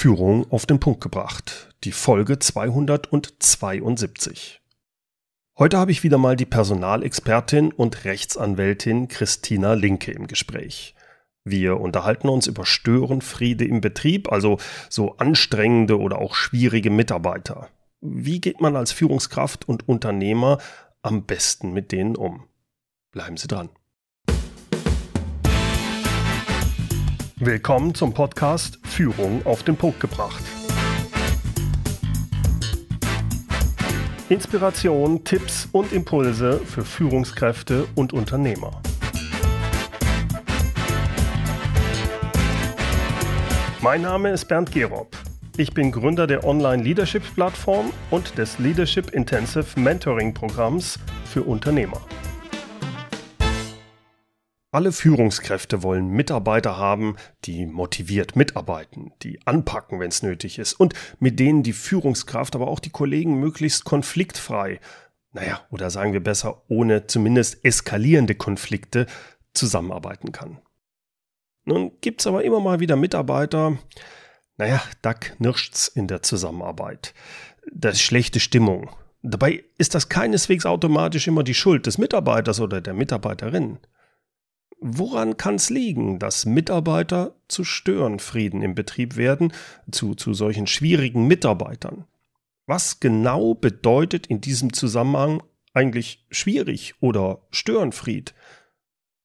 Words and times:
Führung 0.00 0.50
auf 0.50 0.64
den 0.64 0.80
Punkt 0.80 1.02
gebracht. 1.02 1.74
Die 1.84 1.92
Folge 1.92 2.38
272. 2.38 4.62
Heute 5.58 5.76
habe 5.76 5.92
ich 5.92 6.02
wieder 6.02 6.16
mal 6.16 6.36
die 6.36 6.46
Personalexpertin 6.46 7.70
und 7.70 8.06
Rechtsanwältin 8.06 9.08
Christina 9.08 9.74
Linke 9.74 10.12
im 10.12 10.26
Gespräch. 10.26 10.94
Wir 11.44 11.78
unterhalten 11.78 12.30
uns 12.30 12.46
über 12.46 12.64
Störenfriede 12.64 13.66
im 13.66 13.82
Betrieb, 13.82 14.32
also 14.32 14.56
so 14.88 15.18
anstrengende 15.18 15.98
oder 15.98 16.18
auch 16.18 16.34
schwierige 16.34 16.88
Mitarbeiter. 16.88 17.68
Wie 18.00 18.40
geht 18.40 18.62
man 18.62 18.76
als 18.76 18.92
Führungskraft 18.92 19.68
und 19.68 19.86
Unternehmer 19.86 20.56
am 21.02 21.26
besten 21.26 21.74
mit 21.74 21.92
denen 21.92 22.16
um? 22.16 22.44
Bleiben 23.12 23.36
Sie 23.36 23.48
dran. 23.48 23.68
Willkommen 27.42 27.94
zum 27.94 28.12
Podcast 28.12 28.78
Führung 28.82 29.40
auf 29.46 29.62
den 29.62 29.74
Punkt 29.74 29.98
gebracht. 29.98 30.42
Inspiration, 34.28 35.24
Tipps 35.24 35.66
und 35.72 35.90
Impulse 35.94 36.58
für 36.58 36.84
Führungskräfte 36.84 37.86
und 37.94 38.12
Unternehmer. 38.12 38.82
Mein 43.80 44.02
Name 44.02 44.32
ist 44.32 44.44
Bernd 44.46 44.70
Gerob. 44.70 45.16
Ich 45.56 45.72
bin 45.72 45.92
Gründer 45.92 46.26
der 46.26 46.44
Online-Leadership-Plattform 46.44 47.90
und 48.10 48.36
des 48.36 48.58
Leadership 48.58 49.12
Intensive 49.12 49.80
Mentoring-Programms 49.80 50.98
für 51.24 51.42
Unternehmer. 51.44 52.02
Alle 54.72 54.92
Führungskräfte 54.92 55.82
wollen 55.82 56.08
Mitarbeiter 56.08 56.76
haben, 56.76 57.16
die 57.44 57.66
motiviert 57.66 58.36
mitarbeiten, 58.36 59.12
die 59.22 59.44
anpacken, 59.44 59.98
wenn 59.98 60.10
es 60.10 60.22
nötig 60.22 60.60
ist 60.60 60.74
und 60.74 60.94
mit 61.18 61.40
denen 61.40 61.64
die 61.64 61.72
Führungskraft, 61.72 62.54
aber 62.54 62.68
auch 62.68 62.78
die 62.78 62.90
Kollegen 62.90 63.40
möglichst 63.40 63.84
konfliktfrei, 63.84 64.78
naja, 65.32 65.60
oder 65.70 65.90
sagen 65.90 66.12
wir 66.12 66.22
besser, 66.22 66.62
ohne 66.68 67.08
zumindest 67.08 67.64
eskalierende 67.64 68.36
Konflikte 68.36 69.06
zusammenarbeiten 69.54 70.30
kann. 70.30 70.60
Nun 71.64 71.90
gibt's 72.00 72.28
aber 72.28 72.44
immer 72.44 72.60
mal 72.60 72.78
wieder 72.78 72.94
Mitarbeiter, 72.94 73.76
naja, 74.56 74.82
da 75.02 75.14
knirscht's 75.14 75.88
in 75.88 76.06
der 76.06 76.22
Zusammenarbeit. 76.22 77.12
Da 77.72 77.88
ist 77.88 78.02
schlechte 78.02 78.38
Stimmung. 78.38 78.90
Dabei 79.22 79.64
ist 79.78 79.94
das 79.96 80.08
keineswegs 80.08 80.64
automatisch 80.64 81.26
immer 81.26 81.42
die 81.42 81.54
Schuld 81.54 81.86
des 81.86 81.98
Mitarbeiters 81.98 82.60
oder 82.60 82.80
der 82.80 82.94
Mitarbeiterin. 82.94 83.78
Woran 84.80 85.36
kann 85.36 85.56
es 85.56 85.68
liegen, 85.68 86.18
dass 86.18 86.46
Mitarbeiter 86.46 87.36
zu 87.48 87.64
Störenfrieden 87.64 88.62
im 88.62 88.74
Betrieb 88.74 89.16
werden, 89.16 89.52
zu, 89.90 90.14
zu 90.14 90.32
solchen 90.32 90.66
schwierigen 90.66 91.26
Mitarbeitern? 91.26 92.06
Was 92.66 92.98
genau 92.98 93.54
bedeutet 93.54 94.26
in 94.26 94.40
diesem 94.40 94.72
Zusammenhang 94.72 95.42
eigentlich 95.74 96.24
schwierig 96.30 96.94
oder 97.00 97.46
Störenfried? 97.50 98.34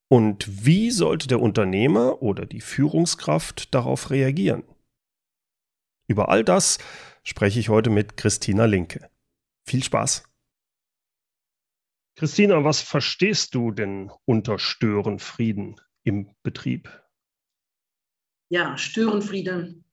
Und 0.09 0.65
wie 0.65 0.91
sollte 0.91 1.27
der 1.27 1.39
Unternehmer 1.39 2.21
oder 2.21 2.45
die 2.45 2.61
Führungskraft 2.61 3.73
darauf 3.73 4.09
reagieren? 4.09 4.63
Über 6.07 6.29
all 6.29 6.43
das 6.43 6.79
spreche 7.23 7.59
ich 7.61 7.69
heute 7.69 7.89
mit 7.89 8.17
Christina 8.17 8.65
Linke. 8.65 9.09
Viel 9.65 9.83
Spaß! 9.83 10.23
Christina, 12.15 12.63
was 12.63 12.81
verstehst 12.81 13.55
du 13.55 13.71
denn 13.71 14.09
unter 14.23 14.57
Störenfrieden 14.57 15.75
im 16.03 16.29
Betrieb? 16.43 16.89
Ja, 18.49 18.77
Störenfrieden. 18.77 19.83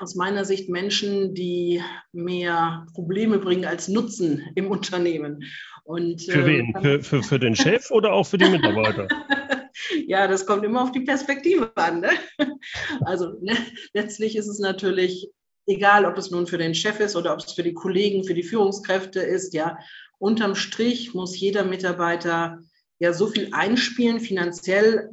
Aus 0.00 0.14
meiner 0.14 0.44
Sicht 0.44 0.70
Menschen, 0.70 1.34
die 1.34 1.82
mehr 2.12 2.86
Probleme 2.94 3.38
bringen 3.38 3.66
als 3.66 3.88
Nutzen 3.88 4.50
im 4.54 4.70
Unternehmen. 4.70 5.44
Und, 5.84 6.22
für 6.22 6.46
wen? 6.46 6.74
Äh, 6.76 6.80
für, 6.80 7.02
für, 7.02 7.22
für 7.22 7.38
den 7.38 7.54
Chef 7.54 7.90
oder 7.90 8.12
auch 8.12 8.24
für 8.24 8.38
die 8.38 8.48
Mitarbeiter? 8.48 9.08
ja, 10.06 10.26
das 10.26 10.46
kommt 10.46 10.64
immer 10.64 10.82
auf 10.82 10.92
die 10.92 11.00
Perspektive 11.00 11.76
an. 11.76 12.00
Ne? 12.00 12.10
Also 13.04 13.38
ne, 13.40 13.56
letztlich 13.92 14.36
ist 14.36 14.48
es 14.48 14.58
natürlich 14.58 15.30
egal, 15.66 16.06
ob 16.06 16.18
es 16.18 16.30
nun 16.30 16.46
für 16.46 16.58
den 16.58 16.74
Chef 16.74 16.98
ist 17.00 17.14
oder 17.14 17.32
ob 17.32 17.40
es 17.40 17.52
für 17.52 17.62
die 17.62 17.74
Kollegen, 17.74 18.24
für 18.24 18.34
die 18.34 18.42
Führungskräfte 18.42 19.20
ist, 19.20 19.54
ja, 19.54 19.78
unterm 20.22 20.54
Strich 20.54 21.14
muss 21.14 21.38
jeder 21.38 21.64
Mitarbeiter 21.64 22.60
ja 23.00 23.12
so 23.12 23.26
viel 23.26 23.48
einspielen, 23.52 24.20
finanziell 24.20 25.10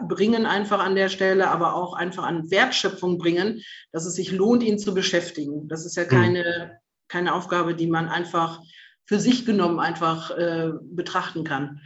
bringen 0.00 0.46
einfach 0.46 0.80
an 0.80 0.94
der 0.94 1.10
Stelle, 1.10 1.50
aber 1.50 1.74
auch 1.74 1.92
einfach 1.92 2.24
an 2.24 2.50
Wertschöpfung 2.50 3.18
bringen, 3.18 3.62
dass 3.92 4.06
es 4.06 4.14
sich 4.14 4.32
lohnt, 4.32 4.62
ihn 4.62 4.78
zu 4.78 4.94
beschäftigen. 4.94 5.68
Das 5.68 5.84
ist 5.84 5.96
ja 5.96 6.04
hm. 6.04 6.08
keine, 6.08 6.80
keine 7.08 7.34
Aufgabe, 7.34 7.74
die 7.74 7.88
man 7.88 8.08
einfach 8.08 8.60
für 9.04 9.20
sich 9.20 9.44
genommen 9.44 9.80
einfach 9.80 10.30
äh, 10.30 10.70
betrachten 10.82 11.44
kann. 11.44 11.80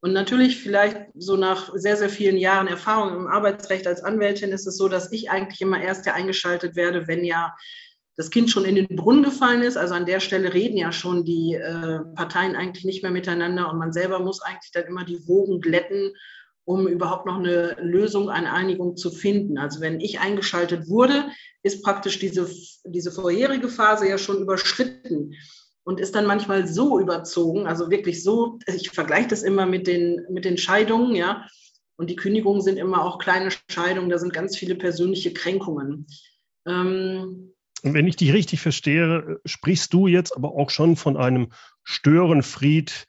Und 0.00 0.12
natürlich 0.12 0.60
vielleicht 0.60 0.98
so 1.14 1.36
nach 1.36 1.72
sehr, 1.74 1.96
sehr 1.96 2.10
vielen 2.10 2.36
Jahren 2.36 2.68
Erfahrung 2.68 3.16
im 3.16 3.26
Arbeitsrecht 3.26 3.86
als 3.86 4.04
Anwältin 4.04 4.52
ist 4.52 4.66
es 4.66 4.76
so, 4.76 4.88
dass 4.88 5.10
ich 5.10 5.30
eigentlich 5.30 5.62
immer 5.62 5.80
erst 5.80 6.06
ja 6.06 6.12
eingeschaltet 6.12 6.76
werde, 6.76 7.08
wenn 7.08 7.24
ja 7.24 7.56
das 8.16 8.30
Kind 8.30 8.50
schon 8.50 8.64
in 8.64 8.76
den 8.76 8.96
Brunnen 8.96 9.24
gefallen 9.24 9.62
ist. 9.62 9.76
Also 9.76 9.94
an 9.94 10.06
der 10.06 10.20
Stelle 10.20 10.54
reden 10.54 10.76
ja 10.76 10.92
schon 10.92 11.24
die 11.24 11.54
äh, 11.54 12.00
Parteien 12.14 12.54
eigentlich 12.54 12.84
nicht 12.84 13.02
mehr 13.02 13.12
miteinander 13.12 13.70
und 13.70 13.78
man 13.78 13.92
selber 13.92 14.20
muss 14.20 14.42
eigentlich 14.42 14.70
dann 14.72 14.84
immer 14.84 15.04
die 15.04 15.26
Wogen 15.26 15.60
glätten, 15.60 16.12
um 16.64 16.86
überhaupt 16.86 17.26
noch 17.26 17.38
eine 17.38 17.76
Lösung, 17.80 18.30
eine 18.30 18.52
Einigung 18.52 18.96
zu 18.96 19.10
finden. 19.10 19.58
Also 19.58 19.80
wenn 19.80 20.00
ich 20.00 20.20
eingeschaltet 20.20 20.88
wurde, 20.88 21.26
ist 21.62 21.82
praktisch 21.82 22.18
diese, 22.18 22.48
diese 22.84 23.10
vorherige 23.10 23.68
Phase 23.68 24.08
ja 24.08 24.16
schon 24.16 24.40
überschritten 24.40 25.34
und 25.84 26.00
ist 26.00 26.14
dann 26.14 26.26
manchmal 26.26 26.66
so 26.66 26.98
überzogen, 26.98 27.66
also 27.66 27.90
wirklich 27.90 28.22
so, 28.22 28.58
ich 28.66 28.90
vergleiche 28.90 29.28
das 29.28 29.42
immer 29.42 29.66
mit 29.66 29.86
den, 29.86 30.24
mit 30.30 30.44
den 30.44 30.56
Scheidungen, 30.56 31.14
ja, 31.14 31.46
und 31.96 32.10
die 32.10 32.16
Kündigungen 32.16 32.62
sind 32.62 32.78
immer 32.78 33.04
auch 33.04 33.18
kleine 33.18 33.50
Scheidungen, 33.70 34.08
da 34.08 34.18
sind 34.18 34.32
ganz 34.32 34.56
viele 34.56 34.74
persönliche 34.74 35.32
Kränkungen. 35.32 36.06
Ähm, 36.66 37.53
und 37.84 37.94
wenn 37.94 38.08
ich 38.08 38.16
dich 38.16 38.32
richtig 38.32 38.60
verstehe, 38.60 39.40
sprichst 39.44 39.92
du 39.92 40.06
jetzt 40.06 40.36
aber 40.36 40.52
auch 40.52 40.70
schon 40.70 40.96
von 40.96 41.16
einem 41.16 41.52
Störenfried, 41.82 43.06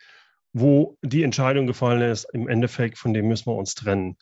wo 0.52 0.98
die 1.02 1.24
Entscheidung 1.24 1.66
gefallen 1.66 2.02
ist, 2.02 2.26
im 2.34 2.48
Endeffekt, 2.48 2.98
von 2.98 3.14
dem 3.14 3.28
müssen 3.28 3.48
wir 3.48 3.56
uns 3.56 3.76
trennen. 3.76 4.18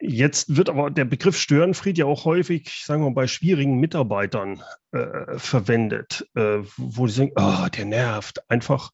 Jetzt 0.00 0.56
wird 0.56 0.68
aber 0.68 0.90
der 0.90 1.04
Begriff 1.04 1.38
Störenfried 1.38 1.98
ja 1.98 2.06
auch 2.06 2.24
häufig, 2.24 2.84
sagen 2.84 3.02
wir 3.02 3.10
mal, 3.10 3.14
bei 3.14 3.26
schwierigen 3.26 3.78
Mitarbeitern 3.78 4.62
äh, 4.92 5.38
verwendet, 5.38 6.26
äh, 6.34 6.58
wo 6.76 7.06
die 7.06 7.12
sagen, 7.12 7.32
oh, 7.36 7.66
der 7.68 7.84
nervt, 7.84 8.50
einfach 8.50 8.90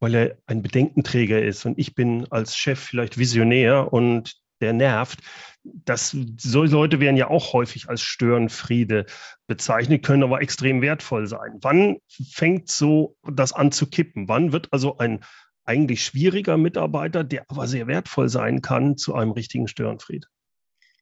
weil 0.00 0.14
er 0.14 0.38
ein 0.46 0.62
Bedenkenträger 0.62 1.42
ist 1.42 1.66
und 1.66 1.78
ich 1.78 1.94
bin 1.94 2.26
als 2.30 2.56
Chef 2.56 2.80
vielleicht 2.80 3.18
Visionär 3.18 3.92
und 3.92 4.40
der 4.60 4.72
nervt. 4.72 5.20
Das, 5.62 6.16
solche 6.38 6.74
Leute 6.74 7.00
werden 7.00 7.16
ja 7.16 7.28
auch 7.28 7.52
häufig 7.52 7.88
als 7.88 8.00
Störenfriede 8.00 9.06
bezeichnet, 9.46 10.02
können 10.02 10.22
aber 10.22 10.40
extrem 10.40 10.80
wertvoll 10.80 11.26
sein. 11.26 11.58
Wann 11.60 11.98
fängt 12.08 12.70
so 12.70 13.16
das 13.22 13.52
an 13.52 13.70
zu 13.70 13.88
kippen? 13.88 14.28
Wann 14.28 14.52
wird 14.52 14.68
also 14.72 14.96
ein 14.98 15.20
eigentlich 15.64 16.04
schwieriger 16.04 16.56
Mitarbeiter, 16.56 17.24
der 17.24 17.44
aber 17.48 17.66
sehr 17.68 17.86
wertvoll 17.86 18.28
sein 18.28 18.62
kann, 18.62 18.96
zu 18.96 19.14
einem 19.14 19.32
richtigen 19.32 19.68
Störenfried. 19.68 20.26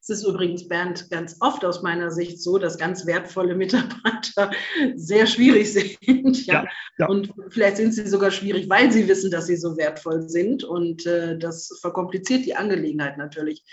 Es 0.00 0.10
ist 0.10 0.24
übrigens, 0.24 0.68
Bernd, 0.68 1.10
ganz 1.10 1.36
oft 1.40 1.64
aus 1.64 1.82
meiner 1.82 2.10
Sicht 2.10 2.42
so, 2.42 2.58
dass 2.58 2.78
ganz 2.78 3.06
wertvolle 3.06 3.54
Mitarbeiter 3.54 4.50
sehr 4.96 5.26
schwierig 5.26 5.72
sind. 5.72 6.46
Ja? 6.46 6.62
ja, 6.62 6.66
ja. 6.98 7.06
Und 7.08 7.32
vielleicht 7.50 7.76
sind 7.76 7.92
sie 7.92 8.06
sogar 8.06 8.30
schwierig, 8.30 8.68
weil 8.68 8.92
sie 8.92 9.08
wissen, 9.08 9.30
dass 9.30 9.46
sie 9.46 9.56
so 9.56 9.76
wertvoll 9.76 10.28
sind. 10.28 10.64
Und 10.64 11.06
äh, 11.06 11.36
das 11.38 11.78
verkompliziert 11.80 12.46
die 12.46 12.56
Angelegenheit 12.56 13.18
natürlich. 13.18 13.64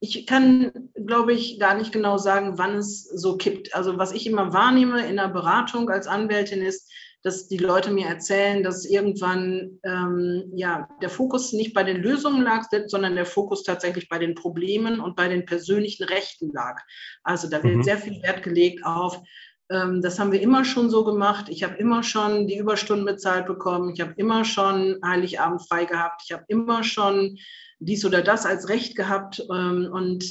Ich 0.00 0.26
kann, 0.26 0.90
glaube 1.06 1.32
ich, 1.32 1.58
gar 1.58 1.76
nicht 1.76 1.92
genau 1.92 2.18
sagen, 2.18 2.58
wann 2.58 2.76
es 2.76 3.04
so 3.04 3.36
kippt. 3.36 3.74
Also 3.74 3.96
was 3.96 4.12
ich 4.12 4.26
immer 4.26 4.52
wahrnehme 4.52 5.06
in 5.06 5.16
der 5.16 5.28
Beratung 5.28 5.88
als 5.90 6.06
Anwältin 6.06 6.62
ist, 6.62 6.90
dass 7.24 7.48
die 7.48 7.56
Leute 7.56 7.90
mir 7.90 8.06
erzählen, 8.06 8.62
dass 8.62 8.84
irgendwann 8.84 9.80
ähm, 9.82 10.52
ja, 10.54 10.88
der 11.00 11.08
Fokus 11.08 11.54
nicht 11.54 11.72
bei 11.72 11.82
den 11.82 12.02
Lösungen 12.02 12.42
lag, 12.42 12.68
sondern 12.86 13.16
der 13.16 13.24
Fokus 13.24 13.62
tatsächlich 13.62 14.10
bei 14.10 14.18
den 14.18 14.34
Problemen 14.34 15.00
und 15.00 15.16
bei 15.16 15.28
den 15.28 15.46
persönlichen 15.46 16.04
Rechten 16.04 16.52
lag. 16.52 16.82
Also 17.22 17.48
da 17.48 17.62
wird 17.62 17.76
mhm. 17.76 17.82
sehr 17.82 17.98
viel 17.98 18.22
Wert 18.22 18.42
gelegt 18.42 18.84
auf, 18.84 19.22
ähm, 19.70 20.02
das 20.02 20.18
haben 20.18 20.32
wir 20.32 20.40
immer 20.42 20.64
schon 20.64 20.90
so 20.90 21.04
gemacht. 21.04 21.48
Ich 21.48 21.62
habe 21.62 21.76
immer 21.76 22.02
schon 22.02 22.46
die 22.46 22.58
Überstunden 22.58 23.06
bezahlt 23.06 23.46
bekommen. 23.46 23.92
Ich 23.94 24.00
habe 24.00 24.12
immer 24.16 24.44
schon 24.44 25.00
Heiligabend 25.04 25.66
frei 25.66 25.86
gehabt. 25.86 26.22
Ich 26.24 26.32
habe 26.32 26.44
immer 26.48 26.84
schon 26.84 27.38
dies 27.84 28.04
oder 28.04 28.22
das 28.22 28.46
als 28.46 28.68
Recht 28.68 28.96
gehabt. 28.96 29.44
Ähm, 29.50 29.88
und 29.92 30.24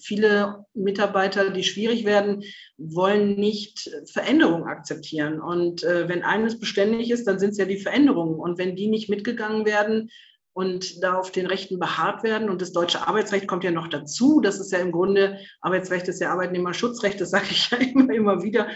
viele 0.00 0.64
Mitarbeiter, 0.74 1.50
die 1.50 1.64
schwierig 1.64 2.04
werden, 2.04 2.42
wollen 2.76 3.36
nicht 3.36 3.90
Veränderungen 4.06 4.64
akzeptieren. 4.64 5.40
Und 5.40 5.82
äh, 5.84 6.08
wenn 6.08 6.22
eines 6.22 6.58
beständig 6.58 7.10
ist, 7.10 7.26
dann 7.26 7.38
sind 7.38 7.50
es 7.50 7.58
ja 7.58 7.64
die 7.64 7.78
Veränderungen. 7.78 8.38
Und 8.38 8.58
wenn 8.58 8.76
die 8.76 8.88
nicht 8.88 9.08
mitgegangen 9.08 9.66
werden, 9.66 10.10
und 10.58 11.04
da 11.04 11.14
auf 11.14 11.30
den 11.30 11.46
Rechten 11.46 11.78
beharrt 11.78 12.24
werden. 12.24 12.50
Und 12.50 12.60
das 12.60 12.72
deutsche 12.72 13.06
Arbeitsrecht 13.06 13.46
kommt 13.46 13.62
ja 13.62 13.70
noch 13.70 13.86
dazu. 13.86 14.40
Das 14.40 14.58
ist 14.58 14.72
ja 14.72 14.80
im 14.80 14.90
Grunde, 14.90 15.38
Arbeitsrecht 15.60 16.08
ist 16.08 16.20
ja 16.20 16.32
Arbeitnehmerschutzrecht, 16.32 17.20
das 17.20 17.30
sage 17.30 17.46
ich 17.50 17.70
ja 17.70 17.78
immer, 17.78 18.12
immer 18.12 18.42
wieder. 18.42 18.66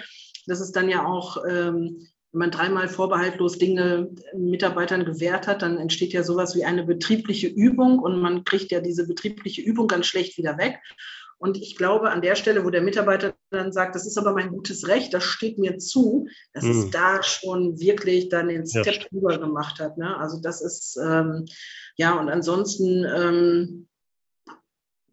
Das 0.46 0.60
ist 0.60 0.76
dann 0.76 0.88
ja 0.88 1.04
auch, 1.04 1.38
ähm, 1.44 2.06
wenn 2.32 2.38
man 2.38 2.50
dreimal 2.50 2.88
vorbehaltlos 2.88 3.58
Dinge 3.58 4.10
Mitarbeitern 4.34 5.04
gewährt 5.04 5.46
hat, 5.46 5.62
dann 5.62 5.78
entsteht 5.78 6.12
ja 6.12 6.22
sowas 6.22 6.56
wie 6.56 6.64
eine 6.64 6.84
betriebliche 6.84 7.46
Übung 7.46 7.98
und 7.98 8.20
man 8.20 8.44
kriegt 8.44 8.72
ja 8.72 8.80
diese 8.80 9.06
betriebliche 9.06 9.60
Übung 9.60 9.86
ganz 9.86 10.06
schlecht 10.06 10.38
wieder 10.38 10.56
weg. 10.56 10.80
Und 11.36 11.56
ich 11.56 11.76
glaube, 11.76 12.10
an 12.10 12.22
der 12.22 12.36
Stelle, 12.36 12.64
wo 12.64 12.70
der 12.70 12.82
Mitarbeiter 12.82 13.34
dann 13.50 13.72
sagt, 13.72 13.96
das 13.96 14.06
ist 14.06 14.16
aber 14.16 14.32
mein 14.32 14.50
gutes 14.50 14.86
Recht, 14.86 15.12
das 15.12 15.24
steht 15.24 15.58
mir 15.58 15.76
zu, 15.76 16.28
dass 16.52 16.62
mhm. 16.64 16.70
es 16.70 16.90
da 16.90 17.22
schon 17.22 17.80
wirklich 17.80 18.28
dann 18.28 18.48
den 18.48 18.64
Step 18.64 18.86
ja. 18.86 19.08
drüber 19.10 19.38
gemacht 19.38 19.80
hat. 19.80 19.98
Ne? 19.98 20.16
Also 20.16 20.40
das 20.40 20.62
ist, 20.62 20.96
ähm, 21.04 21.46
ja, 21.96 22.18
und 22.18 22.28
ansonsten 22.28 23.04
ähm, 23.04 23.88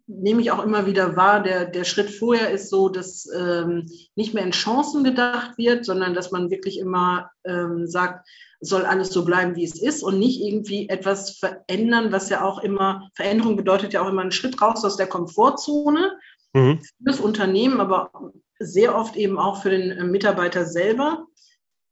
nehme 0.10 0.42
ich 0.42 0.52
auch 0.52 0.64
immer 0.64 0.88
wieder 0.88 1.16
wahr, 1.16 1.42
der, 1.42 1.66
der 1.66 1.84
Schritt 1.84 2.10
vorher 2.10 2.50
ist 2.50 2.70
so, 2.70 2.90
dass 2.90 3.28
ähm, 3.34 3.86
nicht 4.16 4.34
mehr 4.34 4.44
in 4.44 4.52
Chancen 4.52 5.04
gedacht 5.04 5.58
wird, 5.58 5.86
sondern 5.86 6.14
dass 6.14 6.32
man 6.32 6.50
wirklich 6.50 6.80
immer 6.80 7.30
ähm, 7.46 7.86
sagt, 7.88 8.28
soll 8.60 8.86
alles 8.86 9.10
so 9.12 9.24
bleiben, 9.24 9.56
wie 9.56 9.64
es 9.64 9.80
ist 9.82 10.04
und 10.04 10.20
nicht 10.20 10.42
irgendwie 10.42 10.90
etwas 10.90 11.38
verändern, 11.38 12.12
was 12.12 12.30
ja 12.30 12.44
auch 12.44 12.60
immer, 12.60 13.10
Veränderung 13.14 13.56
bedeutet 13.56 13.94
ja 13.94 14.02
auch 14.02 14.10
immer 14.10 14.22
einen 14.22 14.32
Schritt 14.32 14.62
raus 14.62 14.84
aus 14.84 14.98
der 14.98 15.08
Komfortzone 15.08 16.18
mhm. 16.54 16.82
für 16.82 17.04
das 17.06 17.20
Unternehmen, 17.20 17.80
aber 17.80 18.12
sehr 18.60 18.96
oft 18.96 19.16
eben 19.16 19.38
auch 19.38 19.62
für 19.62 19.70
den 19.70 19.92
äh, 19.92 20.04
Mitarbeiter 20.04 20.66
selber. 20.66 21.28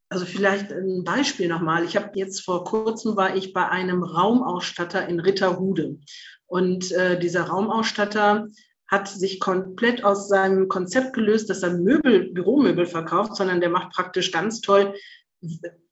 Also 0.10 0.26
vielleicht 0.26 0.72
ein 0.72 1.04
Beispiel 1.04 1.50
nochmal. 1.50 1.84
Ich 1.84 1.96
habe 1.96 2.12
jetzt 2.16 2.42
vor 2.42 2.64
kurzem 2.64 3.16
war 3.16 3.36
ich 3.36 3.54
bei 3.54 3.68
einem 3.68 4.04
Raumausstatter 4.04 5.08
in 5.08 5.20
Ritterhude. 5.20 6.00
Und 6.48 6.92
äh, 6.92 7.20
dieser 7.20 7.44
Raumausstatter 7.44 8.48
hat 8.88 9.08
sich 9.10 9.40
komplett 9.40 10.04
aus 10.04 10.30
seinem 10.30 10.70
Konzept 10.70 11.14
gelöst, 11.14 11.50
dass 11.50 11.62
er 11.62 11.74
Möbel, 11.74 12.32
Büromöbel 12.32 12.86
verkauft, 12.86 13.36
sondern 13.36 13.60
der 13.60 13.70
macht 13.70 13.92
praktisch 13.92 14.32
ganz 14.32 14.62
toll 14.62 14.94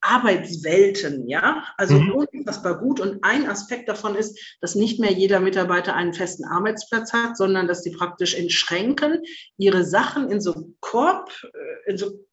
Arbeitswelten, 0.02 1.28
ja, 1.28 1.64
also 1.78 1.96
mhm. 1.96 2.26
unfassbar 2.34 2.80
gut. 2.80 3.00
Und 3.00 3.24
ein 3.24 3.48
Aspekt 3.48 3.88
davon 3.90 4.16
ist, 4.16 4.40
dass 4.62 4.76
nicht 4.76 5.00
mehr 5.00 5.12
jeder 5.12 5.40
Mitarbeiter 5.40 5.96
einen 5.96 6.14
festen 6.14 6.46
Arbeitsplatz 6.46 7.14
hat, 7.14 7.38
sondern 7.38 7.68
dass 7.68 7.84
sie 7.84 7.92
praktisch 7.92 8.34
in 8.34 8.50
Schränken 8.50 9.22
ihre 9.58 9.84
Sachen 9.84 10.32
in 10.32 10.42
so 10.42 10.74
Korb, 10.80 11.32
äh, 11.44 11.92
in 11.92 11.98
so 11.98 12.26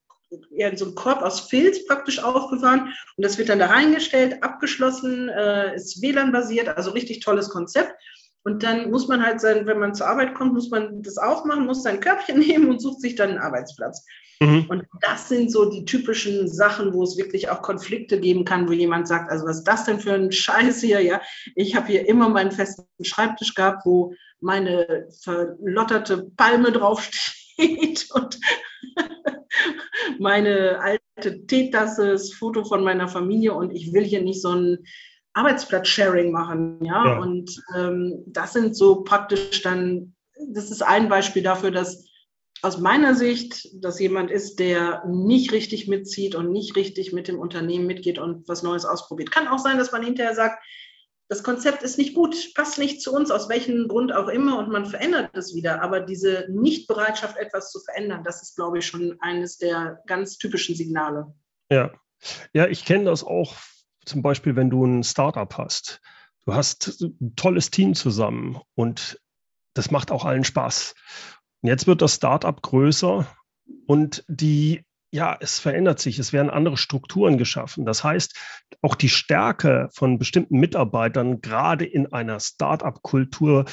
ja, 0.50 0.68
in 0.68 0.78
so 0.78 0.86
einem 0.86 0.94
Korb 0.94 1.20
aus 1.20 1.40
Filz 1.40 1.84
praktisch 1.86 2.22
aufbewahren 2.22 2.94
und 3.16 3.24
das 3.24 3.36
wird 3.36 3.50
dann 3.50 3.58
da 3.58 3.66
reingestellt, 3.66 4.42
abgeschlossen, 4.42 5.28
äh, 5.28 5.74
ist 5.76 6.00
WLAN-basiert, 6.00 6.68
also 6.68 6.92
richtig 6.92 7.20
tolles 7.20 7.50
Konzept. 7.50 7.94
Und 8.44 8.62
dann 8.62 8.90
muss 8.90 9.06
man 9.06 9.24
halt 9.24 9.40
sein, 9.40 9.66
wenn 9.66 9.78
man 9.78 9.94
zur 9.94 10.08
Arbeit 10.08 10.34
kommt, 10.34 10.54
muss 10.54 10.70
man 10.70 11.02
das 11.02 11.16
aufmachen, 11.16 11.66
muss 11.66 11.82
sein 11.82 12.00
Körbchen 12.00 12.38
nehmen 12.46 12.70
und 12.70 12.80
sucht 12.80 13.00
sich 13.00 13.14
dann 13.14 13.30
einen 13.30 13.38
Arbeitsplatz. 13.38 14.04
Mhm. 14.40 14.66
Und 14.68 14.84
das 15.00 15.28
sind 15.28 15.52
so 15.52 15.70
die 15.70 15.84
typischen 15.84 16.48
Sachen, 16.48 16.92
wo 16.92 17.04
es 17.04 17.16
wirklich 17.16 17.48
auch 17.48 17.62
Konflikte 17.62 18.18
geben 18.18 18.44
kann, 18.44 18.68
wo 18.68 18.72
jemand 18.72 19.06
sagt, 19.06 19.30
also 19.30 19.46
was 19.46 19.58
ist 19.58 19.68
das 19.68 19.84
denn 19.84 20.00
für 20.00 20.14
ein 20.14 20.32
Scheiß 20.32 20.80
hier? 20.80 21.00
Ja, 21.00 21.20
ich 21.54 21.76
habe 21.76 21.86
hier 21.86 22.08
immer 22.08 22.28
meinen 22.28 22.50
festen 22.50 22.84
Schreibtisch 23.02 23.54
gehabt, 23.54 23.86
wo 23.86 24.14
meine 24.40 25.08
verlotterte 25.22 26.30
Palme 26.36 26.72
draufsteht 26.72 28.08
und 28.14 28.40
meine 30.18 30.80
alte 30.80 31.46
Teetasse, 31.46 32.12
das 32.12 32.32
Foto 32.32 32.64
von 32.64 32.82
meiner 32.82 33.06
Familie 33.06 33.54
und 33.54 33.70
ich 33.70 33.92
will 33.92 34.04
hier 34.04 34.22
nicht 34.22 34.42
so 34.42 34.50
ein 34.50 34.78
Arbeitsplatz-Sharing 35.34 36.30
machen. 36.30 36.84
Ja, 36.84 37.06
ja. 37.06 37.18
und 37.18 37.62
ähm, 37.76 38.22
das 38.26 38.52
sind 38.52 38.76
so 38.76 39.02
praktisch 39.02 39.62
dann, 39.62 40.14
das 40.52 40.70
ist 40.70 40.82
ein 40.82 41.08
Beispiel 41.08 41.42
dafür, 41.42 41.70
dass 41.70 42.04
aus 42.62 42.78
meiner 42.78 43.14
Sicht, 43.14 43.68
dass 43.82 43.98
jemand 43.98 44.30
ist, 44.30 44.60
der 44.60 45.04
nicht 45.06 45.52
richtig 45.52 45.88
mitzieht 45.88 46.36
und 46.36 46.52
nicht 46.52 46.76
richtig 46.76 47.12
mit 47.12 47.26
dem 47.26 47.38
Unternehmen 47.38 47.86
mitgeht 47.86 48.20
und 48.20 48.46
was 48.48 48.62
Neues 48.62 48.84
ausprobiert. 48.84 49.32
Kann 49.32 49.48
auch 49.48 49.58
sein, 49.58 49.78
dass 49.78 49.90
man 49.90 50.04
hinterher 50.04 50.34
sagt, 50.34 50.62
das 51.28 51.42
Konzept 51.42 51.82
ist 51.82 51.98
nicht 51.98 52.14
gut, 52.14 52.52
passt 52.54 52.78
nicht 52.78 53.00
zu 53.00 53.12
uns, 53.12 53.30
aus 53.30 53.48
welchem 53.48 53.88
Grund 53.88 54.12
auch 54.14 54.28
immer, 54.28 54.58
und 54.58 54.68
man 54.68 54.86
verändert 54.86 55.30
es 55.34 55.54
wieder. 55.54 55.82
Aber 55.82 56.00
diese 56.00 56.46
Nichtbereitschaft, 56.50 57.36
etwas 57.36 57.72
zu 57.72 57.80
verändern, 57.80 58.22
das 58.22 58.42
ist, 58.42 58.54
glaube 58.54 58.78
ich, 58.78 58.86
schon 58.86 59.16
eines 59.20 59.56
der 59.56 60.00
ganz 60.06 60.36
typischen 60.36 60.76
Signale. 60.76 61.34
Ja, 61.70 61.90
ja 62.52 62.68
ich 62.68 62.84
kenne 62.84 63.06
das 63.06 63.24
auch 63.24 63.56
zum 64.04 64.22
Beispiel, 64.22 64.56
wenn 64.56 64.70
du 64.70 64.84
ein 64.84 65.04
Startup 65.04 65.56
hast. 65.56 66.00
Du 66.44 66.54
hast 66.54 67.02
ein 67.02 67.36
tolles 67.36 67.70
Team 67.70 67.94
zusammen 67.94 68.60
und 68.74 69.20
das 69.74 69.90
macht 69.90 70.10
auch 70.10 70.24
allen 70.24 70.44
Spaß. 70.44 70.94
Jetzt 71.62 71.86
wird 71.86 72.02
das 72.02 72.16
Startup 72.16 72.60
größer 72.60 73.26
und 73.86 74.24
die, 74.26 74.84
ja, 75.12 75.36
es 75.40 75.60
verändert 75.60 76.00
sich. 76.00 76.18
Es 76.18 76.32
werden 76.32 76.50
andere 76.50 76.76
Strukturen 76.76 77.38
geschaffen. 77.38 77.86
Das 77.86 78.02
heißt, 78.02 78.36
auch 78.82 78.96
die 78.96 79.08
Stärke 79.08 79.88
von 79.94 80.18
bestimmten 80.18 80.58
Mitarbeitern, 80.58 81.40
gerade 81.40 81.84
in 81.84 82.12
einer 82.12 82.40
Startup-Kultur, 82.40 83.66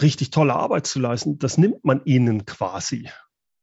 richtig 0.00 0.30
tolle 0.30 0.54
Arbeit 0.54 0.86
zu 0.86 0.98
leisten, 0.98 1.38
das 1.38 1.58
nimmt 1.58 1.84
man 1.84 2.02
ihnen 2.04 2.44
quasi. 2.44 3.08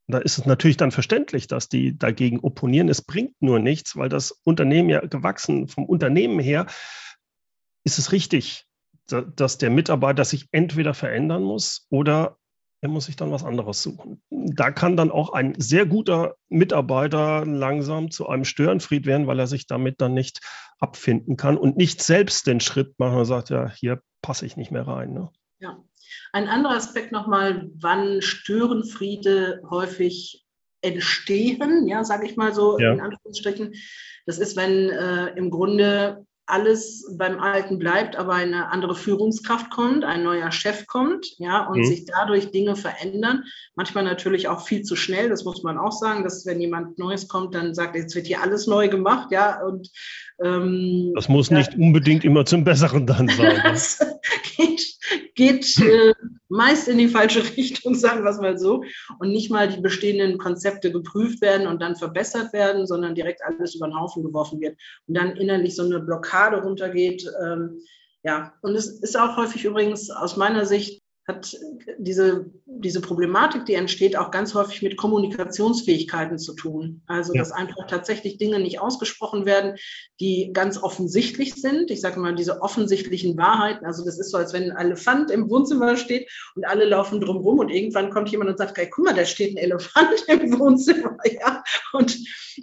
Da 0.08 0.18
ist 0.18 0.38
es 0.38 0.46
natürlich 0.46 0.78
dann 0.78 0.92
verständlich, 0.92 1.48
dass 1.48 1.70
die 1.70 1.98
dagegen 1.98 2.40
opponieren. 2.40 2.90
Es 2.90 3.02
bringt 3.02 3.42
nur 3.42 3.60
nichts, 3.60 3.96
weil 3.96 4.10
das 4.10 4.32
Unternehmen 4.44 4.90
ja 4.90 5.00
gewachsen, 5.02 5.68
vom 5.68 5.86
Unternehmen 5.86 6.40
her 6.40 6.68
ist 7.84 7.98
es 7.98 8.12
richtig, 8.12 8.66
dass 9.08 9.58
der 9.58 9.70
Mitarbeiter 9.70 10.26
sich 10.26 10.48
entweder 10.52 10.94
verändern 10.94 11.44
muss 11.44 11.88
oder 11.90 12.38
er 12.82 12.90
muss 12.90 13.06
sich 13.06 13.16
dann 13.16 13.32
was 13.32 13.44
anderes 13.44 13.84
suchen. 13.84 14.24
Da 14.30 14.72
kann 14.72 14.98
dann 14.98 15.12
auch 15.12 15.34
ein 15.34 15.54
sehr 15.60 15.86
guter 15.86 16.36
Mitarbeiter 16.50 17.46
langsam 17.46 18.10
zu 18.10 18.28
einem 18.28 18.44
Störenfried 18.44 19.06
werden, 19.06 19.28
weil 19.28 19.40
er 19.40 19.48
sich 19.48 19.68
damit 19.68 20.02
dann 20.02 20.16
nicht 20.16 20.42
abfinden 20.80 21.38
kann 21.38 21.58
und 21.58 21.78
nicht 21.78 22.02
selbst 22.02 22.48
den 22.48 22.60
Schritt 22.60 22.98
machen 22.98 23.20
und 23.20 23.26
sagt, 23.26 23.52
ja, 23.52 23.70
hier 23.70 24.02
passe 24.24 24.48
ich 24.48 24.58
nicht 24.58 24.72
mehr 24.72 24.88
rein. 24.88 25.14
Ne? 25.14 25.30
Ja. 25.60 25.78
Ein 26.32 26.48
anderer 26.48 26.76
Aspekt 26.76 27.12
nochmal, 27.12 27.70
wann 27.76 28.22
Störenfriede 28.22 29.62
häufig 29.70 30.46
entstehen, 30.82 31.88
ja, 31.88 32.04
sage 32.04 32.26
ich 32.26 32.36
mal 32.36 32.54
so 32.54 32.80
ja. 32.80 32.94
in 32.94 33.02
Anführungsstrichen. 33.02 33.76
Das 34.26 34.40
ist, 34.40 34.56
wenn 34.56 34.90
äh, 34.90 35.28
im 35.36 35.52
Grunde 35.52 36.26
alles 36.52 37.06
beim 37.18 37.40
Alten 37.40 37.80
bleibt, 37.80 38.16
aber 38.16 38.34
eine 38.34 38.72
andere 38.72 38.96
Führungskraft 38.96 39.72
kommt, 39.72 40.04
ein 40.04 40.24
neuer 40.24 40.52
Chef 40.52 40.86
kommt, 40.88 41.26
ja, 41.38 41.66
und 41.68 41.80
mhm. 41.80 41.86
sich 41.86 42.06
dadurch 42.06 42.52
Dinge 42.52 42.76
verändern. 42.76 43.44
Manchmal 43.76 44.04
natürlich 44.04 44.48
auch 44.48 44.66
viel 44.66 44.84
zu 44.84 44.96
schnell, 44.96 45.30
das 45.30 45.46
muss 45.46 45.64
man 45.64 45.78
auch 45.78 45.92
sagen, 45.92 46.24
dass 46.24 46.46
wenn 46.46 46.60
jemand 46.60 47.00
Neues 47.00 47.28
kommt, 47.28 47.56
dann 47.56 47.74
sagt, 47.74 47.96
jetzt 47.96 48.16
wird 48.16 48.28
hier 48.28 48.42
alles 48.42 48.68
neu 48.68 48.90
gemacht, 48.90 49.32
ja, 49.32 49.64
und 49.64 49.90
ähm, 50.44 51.14
das 51.16 51.30
muss 51.30 51.50
ja, 51.50 51.58
nicht 51.58 51.76
unbedingt 51.76 52.24
immer 52.24 52.46
zum 52.46 52.64
Besseren 52.64 53.06
dann 53.06 53.28
sein. 53.30 53.62
das 53.64 54.00
geht, 54.58 54.98
geht 55.36 55.80
äh, 55.80 56.14
meist 56.52 56.88
in 56.88 56.98
die 56.98 57.08
falsche 57.08 57.44
Richtung, 57.58 57.96
sagen 57.96 58.24
wir 58.24 58.30
es 58.30 58.40
mal 58.40 58.58
so, 58.58 58.84
und 59.20 59.30
nicht 59.30 59.50
mal 59.50 59.68
die 59.70 59.82
bestehenden 59.82 60.38
Konzepte 60.38 60.92
geprüft 60.92 61.42
werden 61.42 61.68
und 61.68 61.82
dann 61.82 61.96
verbessert 61.96 62.54
werden, 62.54 62.86
sondern 62.86 63.16
direkt 63.16 63.42
alles 63.44 63.76
über 63.76 63.88
den 63.88 64.00
Haufen 64.00 64.24
geworfen 64.24 64.60
wird 64.60 64.78
und 65.08 65.18
dann 65.18 65.36
innerlich 65.38 65.76
so 65.76 65.84
eine 65.84 66.00
Blockade 66.00 66.62
runtergeht. 66.62 67.26
Ähm, 67.44 67.82
ja, 68.24 68.54
und 68.62 68.76
es 68.76 68.88
ist 69.02 69.18
auch 69.18 69.38
häufig 69.38 69.66
übrigens 69.66 70.12
aus 70.12 70.38
meiner 70.38 70.66
Sicht 70.66 71.01
hat 71.28 71.56
diese, 72.00 72.50
diese 72.66 73.00
Problematik, 73.00 73.66
die 73.66 73.76
entsteht, 73.76 74.18
auch 74.18 74.32
ganz 74.32 74.56
häufig 74.56 74.82
mit 74.82 74.98
Kommunikationsfähigkeiten 74.98 76.40
zu 76.40 76.56
tun. 76.56 77.04
Also, 77.06 77.34
ja. 77.34 77.42
dass 77.42 77.52
einfach 77.52 77.86
tatsächlich 77.88 78.38
Dinge 78.38 78.60
nicht 78.60 78.80
ausgesprochen 78.80 79.46
werden, 79.46 79.76
die 80.20 80.50
ganz 80.52 80.82
offensichtlich 80.82 81.54
sind. 81.54 81.92
Ich 81.92 82.02
sage 82.02 82.20
mal, 82.20 82.34
diese 82.34 82.62
offensichtlichen 82.62 83.38
Wahrheiten. 83.38 83.86
Also, 83.86 84.04
das 84.04 84.20
ist 84.20 84.32
so, 84.32 84.38
als 84.38 84.54
wenn 84.54 84.72
ein 84.72 84.88
Elefant 84.88 85.30
im 85.30 85.50
Wohnzimmer 85.50 85.96
steht 85.96 86.30
und 86.56 86.66
alle 86.66 86.86
laufen 86.86 87.22
drumherum 87.22 87.60
und 87.60 87.70
irgendwann 87.70 88.10
kommt 88.10 88.30
jemand 88.30 88.50
und 88.50 88.58
sagt, 88.58 88.78
hey, 88.78 88.90
guck 88.90 89.06
mal, 89.06 89.14
da 89.14 89.26
steht 89.26 89.56
ein 89.56 89.58
Elefant 89.58 90.10
im 90.28 90.60
Wohnzimmer. 90.60 91.18
Ja, 91.40 91.64
und 91.94 92.18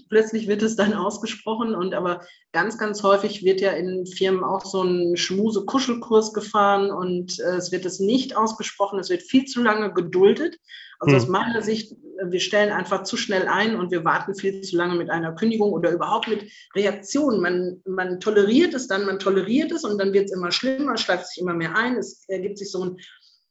plötzlich 0.08 0.48
wird 0.48 0.62
es 0.62 0.76
dann 0.76 0.94
ausgesprochen. 0.94 1.74
Und 1.74 1.94
aber 1.94 2.22
ganz, 2.52 2.78
ganz 2.78 3.02
häufig 3.02 3.44
wird 3.44 3.60
ja 3.60 3.72
in 3.72 4.06
Firmen 4.06 4.44
auch 4.44 4.64
so 4.64 4.82
ein 4.82 5.16
Schmuse-Kuschelkurs 5.16 6.32
gefahren 6.32 6.90
und 6.90 7.38
äh, 7.40 7.56
es 7.56 7.72
wird 7.72 7.84
es 7.84 8.00
nicht 8.00 8.36
ausgesprochen. 8.36 8.98
Es 8.98 9.10
wird 9.10 9.22
viel 9.22 9.44
zu 9.44 9.62
lange 9.62 9.92
geduldet. 9.92 10.56
Also 11.00 11.14
hm. 11.14 11.22
aus 11.22 11.28
meiner 11.28 11.62
Sicht, 11.62 11.94
wir 12.22 12.40
stellen 12.40 12.72
einfach 12.72 13.04
zu 13.04 13.16
schnell 13.16 13.46
ein 13.46 13.76
und 13.76 13.92
wir 13.92 14.04
warten 14.04 14.34
viel 14.34 14.60
zu 14.62 14.76
lange 14.76 14.96
mit 14.96 15.10
einer 15.10 15.32
Kündigung 15.34 15.72
oder 15.72 15.92
überhaupt 15.92 16.28
mit 16.28 16.50
Reaktionen. 16.74 17.40
Man, 17.40 17.82
man 17.86 18.18
toleriert 18.18 18.74
es 18.74 18.88
dann, 18.88 19.06
man 19.06 19.20
toleriert 19.20 19.70
es 19.70 19.84
und 19.84 19.98
dann 19.98 20.12
wird 20.12 20.26
es 20.26 20.32
immer 20.32 20.50
schlimmer, 20.50 20.96
schleift 20.96 21.28
sich 21.28 21.40
immer 21.40 21.54
mehr 21.54 21.76
ein. 21.76 21.96
Es 21.96 22.24
ergibt 22.28 22.58
sich 22.58 22.70
so 22.70 22.84
ein 22.84 22.96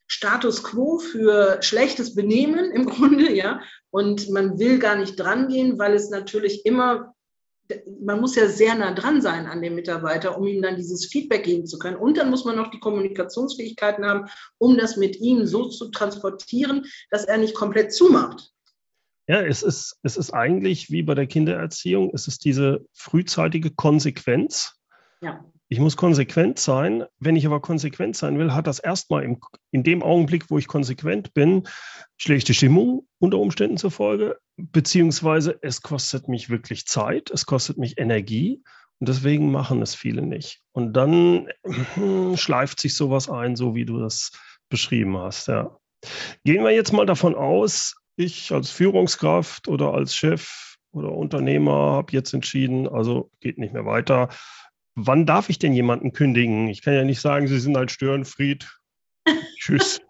Status 0.08 0.64
quo 0.64 1.00
für 1.00 1.60
schlechtes 1.62 2.16
Benehmen 2.16 2.72
im 2.72 2.86
Grunde, 2.86 3.32
ja. 3.32 3.62
Und 3.90 4.30
man 4.30 4.58
will 4.60 4.80
gar 4.80 4.96
nicht 4.96 5.16
drangehen, 5.20 5.78
weil 5.78 5.94
es 5.94 6.10
natürlich 6.10 6.66
immer 6.66 7.14
man 8.00 8.20
muss 8.20 8.36
ja 8.36 8.48
sehr 8.48 8.76
nah 8.76 8.94
dran 8.94 9.22
sein 9.22 9.46
an 9.46 9.62
dem 9.62 9.76
Mitarbeiter, 9.76 10.38
um 10.38 10.48
ihm 10.48 10.62
dann 10.62 10.76
dieses 10.76 11.06
Feedback 11.06 11.44
geben 11.44 11.66
zu 11.66 11.78
können. 11.78 11.98
Und 11.98 12.18
dann 12.18 12.30
muss 12.30 12.46
man 12.46 12.56
noch 12.56 12.72
die 12.72 12.80
Kommunikationsfähigkeiten 12.80 14.06
haben, 14.06 14.30
um 14.58 14.78
das 14.78 14.98
mit 14.98 15.18
ihm 15.20 15.46
so 15.46 15.68
zu 15.70 15.90
transportieren, 15.90 16.86
dass 17.10 17.26
er 17.26 17.38
nicht 17.38 17.56
komplett 17.56 17.94
zumacht. 17.94 18.52
Ja, 19.28 19.42
es 19.42 19.62
ist, 19.62 19.98
es 20.04 20.16
ist 20.16 20.34
eigentlich 20.34 20.90
wie 20.90 21.04
bei 21.04 21.14
der 21.14 21.28
Kindererziehung, 21.28 22.12
es 22.14 22.28
ist 22.28 22.46
diese 22.46 22.86
frühzeitige 22.94 23.72
Konsequenz. 23.72 24.74
Ja. 25.22 25.44
Ich 25.70 25.80
muss 25.80 25.98
konsequent 25.98 26.60
sein. 26.60 27.04
Wenn 27.20 27.36
ich 27.36 27.46
aber 27.46 27.60
konsequent 27.60 28.16
sein 28.16 28.40
will, 28.40 28.54
hat 28.54 28.68
das 28.68 28.80
erstmal 28.80 29.24
im, 29.24 29.40
in 29.72 29.84
dem 29.84 30.02
Augenblick, 30.02 30.50
wo 30.50 30.58
ich 30.58 30.68
konsequent 30.68 31.34
bin, 31.34 31.68
schlechte 32.18 32.54
Stimmung 32.54 33.06
unter 33.20 33.38
Umständen 33.38 33.78
zur 33.78 33.92
Folge, 33.92 34.38
beziehungsweise 34.56 35.60
es 35.62 35.82
kostet 35.82 36.30
mich 36.30 36.50
wirklich 36.50 36.86
Zeit, 36.86 37.32
es 37.32 37.46
kostet 37.46 37.78
mich 37.78 37.98
Energie 37.98 38.64
und 39.00 39.10
deswegen 39.10 39.52
machen 39.52 39.82
es 39.82 39.94
viele 39.94 40.22
nicht. 40.22 40.62
Und 40.72 40.94
dann 40.94 41.50
schleift 42.36 42.80
sich 42.80 42.96
sowas 42.96 43.30
ein, 43.30 43.56
so 43.56 43.76
wie 43.76 43.86
du 43.86 44.00
das 44.00 44.32
beschrieben 44.70 45.18
hast. 45.18 45.48
Ja. 45.48 45.78
Gehen 46.46 46.64
wir 46.64 46.72
jetzt 46.72 46.94
mal 46.94 47.06
davon 47.06 47.36
aus, 47.36 47.96
ich 48.16 48.52
als 48.54 48.72
Führungskraft 48.72 49.68
oder 49.68 49.94
als 49.94 50.16
Chef 50.16 50.78
oder 50.92 51.12
Unternehmer 51.12 51.92
habe 51.92 52.14
jetzt 52.14 52.34
entschieden, 52.34 52.88
also 52.88 53.30
geht 53.42 53.58
nicht 53.58 53.74
mehr 53.74 53.86
weiter 53.86 54.30
wann 54.98 55.26
darf 55.26 55.50
ich 55.50 55.60
denn 55.60 55.74
jemanden 55.74 56.12
kündigen? 56.12 56.68
Ich 56.68 56.82
kann 56.82 56.96
ja 56.96 57.06
nicht 57.06 57.22
sagen, 57.22 57.48
Sie 57.48 57.60
sind 57.60 57.78
halt 57.78 57.92
Störenfried. 57.92 58.68
Tschüss. 59.60 60.02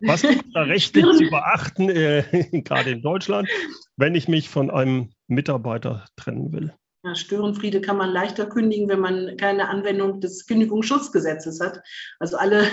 Was 0.00 0.24
ist 0.24 0.44
da 0.52 0.62
rechtlich 0.62 1.04
zu 1.04 1.30
beachten, 1.30 1.88
äh, 1.88 2.22
gerade 2.64 2.90
in 2.90 3.02
Deutschland, 3.02 3.48
wenn 3.96 4.14
ich 4.14 4.28
mich 4.28 4.50
von 4.50 4.70
einem 4.70 5.12
Mitarbeiter 5.26 6.04
trennen 6.16 6.52
will? 6.52 6.74
Ja, 7.04 7.14
Störenfriede 7.14 7.80
kann 7.80 7.98
man 7.98 8.10
leichter 8.10 8.46
kündigen, 8.46 8.88
wenn 8.88 8.98
man 9.00 9.36
keine 9.36 9.68
Anwendung 9.68 10.20
des 10.20 10.46
Kündigungsschutzgesetzes 10.46 11.60
hat. 11.60 11.80
Also 12.18 12.36
alle 12.36 12.66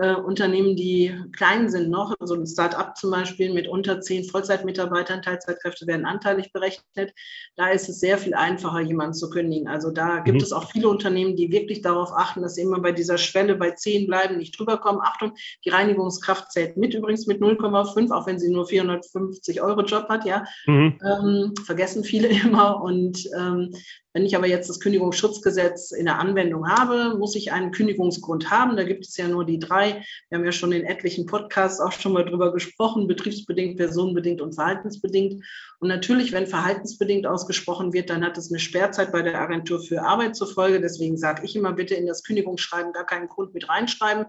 äh, 0.00 0.14
Unternehmen, 0.14 0.74
die 0.74 1.14
klein 1.36 1.70
sind 1.70 1.88
noch, 1.88 2.14
so 2.20 2.34
ein 2.34 2.46
Start-up 2.46 2.96
zum 2.96 3.12
Beispiel 3.12 3.52
mit 3.52 3.68
unter 3.68 4.00
zehn 4.00 4.24
Vollzeitmitarbeitern, 4.24 5.22
Teilzeitkräfte 5.22 5.86
werden 5.86 6.06
anteilig 6.06 6.52
berechnet. 6.52 7.12
Da 7.54 7.68
ist 7.68 7.88
es 7.88 8.00
sehr 8.00 8.18
viel 8.18 8.34
einfacher, 8.34 8.80
jemanden 8.80 9.14
zu 9.14 9.30
kündigen. 9.30 9.68
Also 9.68 9.90
da 9.92 10.20
gibt 10.20 10.38
mhm. 10.38 10.44
es 10.44 10.52
auch 10.52 10.70
viele 10.72 10.88
Unternehmen, 10.88 11.36
die 11.36 11.52
wirklich 11.52 11.80
darauf 11.80 12.10
achten, 12.12 12.42
dass 12.42 12.56
sie 12.56 12.62
immer 12.62 12.80
bei 12.80 12.90
dieser 12.90 13.18
Schwelle 13.18 13.54
bei 13.54 13.72
zehn 13.72 14.06
bleiben, 14.08 14.38
nicht 14.38 14.58
drüber 14.58 14.78
kommen. 14.78 15.00
Achtung, 15.02 15.34
die 15.64 15.70
Reinigungskraft 15.70 16.50
zählt 16.50 16.76
mit 16.76 16.94
übrigens 16.94 17.26
mit 17.28 17.40
0,5, 17.40 18.10
auch 18.10 18.26
wenn 18.26 18.40
sie 18.40 18.50
nur 18.50 18.66
450 18.66 19.62
Euro 19.62 19.82
Job 19.82 20.08
hat, 20.08 20.24
ja. 20.24 20.44
Mhm. 20.66 20.98
Ähm, 21.04 21.54
vergessen 21.64 22.02
viele 22.02 22.28
immer 22.44 22.82
und 22.82 23.28
ähm, 23.38 23.67
wenn 24.12 24.26
ich 24.26 24.34
aber 24.34 24.46
jetzt 24.46 24.68
das 24.68 24.80
Kündigungsschutzgesetz 24.80 25.92
in 25.92 26.06
der 26.06 26.18
Anwendung 26.18 26.68
habe, 26.68 27.16
muss 27.18 27.36
ich 27.36 27.52
einen 27.52 27.70
Kündigungsgrund 27.70 28.50
haben. 28.50 28.76
Da 28.76 28.84
gibt 28.84 29.06
es 29.06 29.16
ja 29.16 29.28
nur 29.28 29.44
die 29.44 29.58
drei. 29.58 30.02
Wir 30.28 30.38
haben 30.38 30.44
ja 30.44 30.52
schon 30.52 30.72
in 30.72 30.84
etlichen 30.84 31.26
Podcasts 31.26 31.80
auch 31.80 31.92
schon 31.92 32.14
mal 32.14 32.24
drüber 32.24 32.52
gesprochen, 32.52 33.06
betriebsbedingt, 33.06 33.76
personenbedingt 33.76 34.40
und 34.40 34.54
verhaltensbedingt. 34.54 35.44
Und 35.78 35.88
natürlich, 35.88 36.32
wenn 36.32 36.46
verhaltensbedingt 36.46 37.26
ausgesprochen 37.26 37.92
wird, 37.92 38.10
dann 38.10 38.24
hat 38.24 38.36
es 38.38 38.50
eine 38.50 38.58
Sperrzeit 38.58 39.12
bei 39.12 39.22
der 39.22 39.40
Agentur 39.40 39.80
für 39.80 40.02
Arbeit 40.02 40.34
zur 40.34 40.48
Folge. 40.48 40.80
Deswegen 40.80 41.16
sage 41.16 41.44
ich 41.44 41.54
immer 41.54 41.72
bitte 41.72 41.94
in 41.94 42.06
das 42.06 42.24
Kündigungsschreiben 42.24 42.92
gar 42.92 43.06
keinen 43.06 43.28
Grund 43.28 43.54
mit 43.54 43.68
reinschreiben 43.68 44.26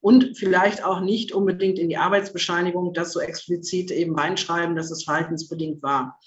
und 0.00 0.36
vielleicht 0.36 0.84
auch 0.84 1.00
nicht 1.00 1.32
unbedingt 1.32 1.78
in 1.78 1.88
die 1.88 1.96
Arbeitsbescheinigung 1.96 2.92
das 2.92 3.12
so 3.12 3.20
explizit 3.20 3.90
eben 3.90 4.18
reinschreiben, 4.18 4.76
dass 4.76 4.90
es 4.90 5.04
verhaltensbedingt 5.04 5.82
war. 5.82 6.18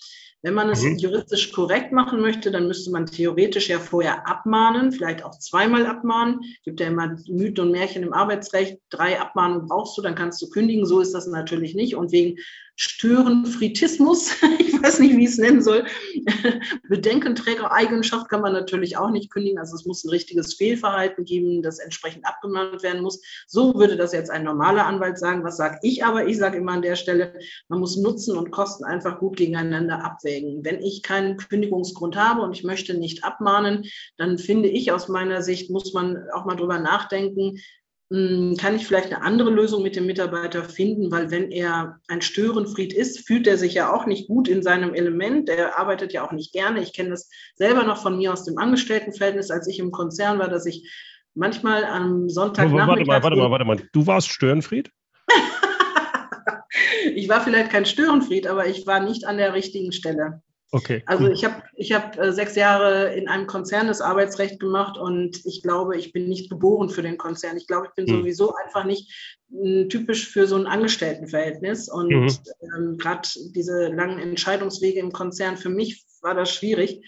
Wenn 0.42 0.54
man 0.54 0.70
es 0.70 0.84
mhm. 0.84 0.98
juristisch 0.98 1.52
korrekt 1.52 1.92
machen 1.92 2.22
möchte, 2.22 2.52
dann 2.52 2.68
müsste 2.68 2.92
man 2.92 3.08
theoretisch 3.08 3.68
ja 3.70 3.80
vorher 3.80 4.28
abmahnen, 4.28 4.92
vielleicht 4.92 5.24
auch 5.24 5.40
zweimal 5.40 5.88
abmahnen. 5.88 6.40
Es 6.44 6.64
gibt 6.64 6.80
ja 6.80 6.88
immer 6.88 7.18
Mythen 7.28 7.66
und 7.66 7.72
Märchen 7.72 8.04
im 8.04 8.14
Arbeitsrecht. 8.14 8.78
Drei 8.90 9.20
Abmahnungen 9.20 9.68
brauchst 9.68 9.98
du, 9.98 10.04
dann 10.04 10.14
kannst 10.14 10.42
du 10.42 10.50
kündigen. 10.50 10.86
So 10.86 11.00
ist 11.00 11.14
das 11.14 11.26
natürlich 11.26 11.74
nicht. 11.74 11.96
Und 11.96 12.12
wegen 12.12 12.38
Störenfritismus, 12.76 14.42
ich 14.60 14.82
weiß 14.82 15.00
nicht, 15.00 15.16
wie 15.16 15.24
ich 15.24 15.32
es 15.32 15.38
nennen 15.38 15.62
soll, 15.62 15.86
Bedenkenträgereigenschaft 16.90 18.30
kann 18.30 18.42
man 18.42 18.54
natürlich 18.54 18.98
auch 18.98 19.10
nicht 19.10 19.32
kündigen. 19.32 19.60
Also 19.60 19.76
es 19.76 19.86
muss 19.86 20.04
ein 20.04 20.10
richtiges 20.10 20.56
Fehlverhalten 20.56 21.24
geben, 21.24 21.62
das 21.62 21.80
entsprechend 21.80 22.26
abgemahnt 22.26 22.84
werden 22.84 23.02
muss. 23.02 23.22
So 23.48 23.76
würde 23.76 23.96
das 23.96 24.12
jetzt 24.12 24.30
ein 24.30 24.44
normaler 24.44 24.86
Anwalt 24.86 25.18
sagen. 25.18 25.44
Was 25.44 25.58
sage 25.58 25.80
ich 25.84 26.04
aber? 26.04 26.28
Ich 26.28 26.38
sage 26.38 26.58
immer 26.58 26.74
an 26.74 26.82
der 26.82 26.96
Stelle, 26.96 27.40
man 27.70 27.80
muss 27.80 27.98
Nutzen 27.98 28.38
und 28.38 28.52
Kosten 28.52 28.84
einfach 28.84 29.20
gut 29.20 29.38
gegeneinander 29.38 30.04
abwägen. 30.04 30.66
Wenn 30.66 30.82
ich 30.82 31.02
keinen 31.02 31.38
Kündigungsgrund 31.38 32.18
habe 32.18 32.42
und 32.42 32.56
ich 32.58 32.64
möchte 32.64 32.94
nicht 32.94 33.24
abmahnen, 33.24 33.86
dann 34.18 34.38
finde 34.38 34.70
ich 34.70 34.92
aus 34.92 35.08
meiner 35.08 35.42
Sicht, 35.42 35.70
muss 35.70 35.94
man 35.94 36.30
auch 36.34 36.46
mal 36.46 36.56
drüber 36.56 36.80
nachdenken, 36.80 37.60
kann 38.12 38.76
ich 38.76 38.86
vielleicht 38.86 39.12
eine 39.12 39.24
andere 39.24 39.50
Lösung 39.50 39.82
mit 39.82 39.96
dem 39.96 40.06
Mitarbeiter 40.06 40.64
finden, 40.64 41.12
weil 41.12 41.32
wenn 41.32 41.50
er 41.52 42.00
ein 42.08 42.22
Störenfried 42.22 42.94
ist, 42.94 43.26
fühlt 43.26 43.48
er 43.48 43.58
sich 43.58 43.74
ja 43.74 43.92
auch 43.92 44.06
nicht 44.06 44.28
gut 44.28 44.48
in 44.48 44.62
seinem 44.62 44.94
Element. 44.94 45.50
Er 45.50 45.80
arbeitet 45.80 46.14
ja 46.14 46.24
auch 46.24 46.32
nicht 46.32 46.54
gerne. 46.54 46.82
Ich 46.82 46.94
kenne 46.94 47.10
das 47.10 47.30
selber 47.56 47.84
noch 47.84 47.98
von 47.98 48.18
mir 48.18 48.32
aus 48.32 48.46
dem 48.46 48.60
Angestelltenverhältnis, 48.60 49.50
als 49.50 49.68
ich 49.68 49.80
im 49.80 49.90
Konzern 49.90 50.38
war, 50.38 50.50
dass 50.50 50.68
ich 50.68 50.88
manchmal 51.34 51.84
am 51.84 52.30
Sonntag. 52.30 52.72
Warte 52.72 53.06
mal, 53.06 53.24
warte 53.24 53.36
mal, 53.38 53.52
warte 53.52 53.66
mal. 53.66 53.82
Du 53.92 54.06
warst 54.06 54.30
Störenfried? 54.30 54.92
ich 57.16 57.28
war 57.28 57.42
vielleicht 57.42 57.72
kein 57.72 57.88
Störenfried, 57.88 58.46
aber 58.46 58.68
ich 58.68 58.86
war 58.86 59.00
nicht 59.00 59.26
an 59.26 59.38
der 59.38 59.56
richtigen 59.56 59.92
Stelle. 59.92 60.44
Okay. 60.76 61.04
Also 61.06 61.30
ich 61.30 61.46
habe 61.46 61.64
ich 61.76 61.94
hab 61.94 62.18
äh, 62.20 62.34
sechs 62.34 62.56
Jahre 62.56 63.16
in 63.16 63.30
einem 63.30 63.48
Konzern 63.48 63.88
das 63.88 64.02
Arbeitsrecht 64.02 64.60
gemacht 64.60 64.98
und 64.98 65.46
ich 65.46 65.64
glaube, 65.64 65.96
ich 65.96 66.12
bin 66.12 66.28
nicht 66.28 66.50
geboren 66.50 66.90
für 66.90 67.02
den 67.02 67.18
Konzern. 67.18 67.56
Ich 67.56 67.66
glaube, 67.66 67.88
ich 67.88 67.94
bin 67.94 68.08
hm. 68.08 68.20
sowieso 68.20 68.54
einfach 68.56 68.84
nicht 68.84 69.10
äh, 69.54 69.86
typisch 69.88 70.28
für 70.28 70.48
so 70.48 70.58
ein 70.58 70.68
Angestelltenverhältnis. 70.68 71.88
Und 71.88 72.10
mhm. 72.10 72.28
ähm, 72.76 72.98
gerade 72.98 73.28
diese 73.56 73.88
langen 73.88 74.20
Entscheidungswege 74.20 75.00
im 75.00 75.14
Konzern, 75.14 75.56
für 75.56 75.70
mich 75.70 76.06
war 76.22 76.36
das 76.36 76.52
schwierig. 76.52 77.06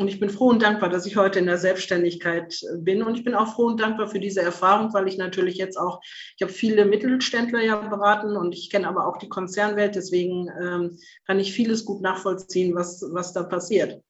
Und 0.00 0.08
ich 0.08 0.18
bin 0.18 0.30
froh 0.30 0.48
und 0.48 0.62
dankbar, 0.62 0.88
dass 0.88 1.04
ich 1.04 1.18
heute 1.18 1.40
in 1.40 1.44
der 1.44 1.58
Selbstständigkeit 1.58 2.58
bin. 2.78 3.02
Und 3.02 3.18
ich 3.18 3.24
bin 3.24 3.34
auch 3.34 3.54
froh 3.54 3.66
und 3.66 3.78
dankbar 3.78 4.08
für 4.08 4.18
diese 4.18 4.40
Erfahrung, 4.40 4.94
weil 4.94 5.06
ich 5.06 5.18
natürlich 5.18 5.58
jetzt 5.58 5.76
auch, 5.76 6.00
ich 6.36 6.42
habe 6.42 6.50
viele 6.50 6.86
Mittelständler 6.86 7.62
ja 7.62 7.76
beraten 7.76 8.34
und 8.34 8.54
ich 8.54 8.70
kenne 8.70 8.88
aber 8.88 9.06
auch 9.06 9.18
die 9.18 9.28
Konzernwelt. 9.28 9.96
Deswegen 9.96 10.48
ähm, 10.58 10.98
kann 11.26 11.38
ich 11.38 11.52
vieles 11.52 11.84
gut 11.84 12.00
nachvollziehen, 12.00 12.74
was, 12.74 13.04
was 13.12 13.34
da 13.34 13.42
passiert. 13.42 14.00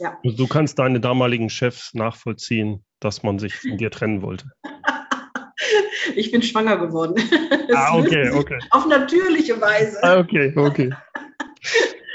Ja. 0.00 0.18
Du 0.22 0.46
kannst 0.46 0.78
deine 0.78 1.00
damaligen 1.00 1.48
Chefs 1.48 1.94
nachvollziehen, 1.94 2.84
dass 3.00 3.22
man 3.22 3.38
sich 3.38 3.54
von 3.54 3.78
dir 3.78 3.90
trennen 3.90 4.20
wollte. 4.20 4.50
ich 6.14 6.30
bin 6.30 6.42
schwanger 6.42 6.76
geworden. 6.76 7.14
ah, 7.74 7.96
okay, 7.96 8.28
okay. 8.32 8.58
Auf 8.68 8.86
natürliche 8.86 9.58
Weise. 9.58 9.96
Ah, 10.02 10.18
okay, 10.18 10.52
okay. 10.54 10.92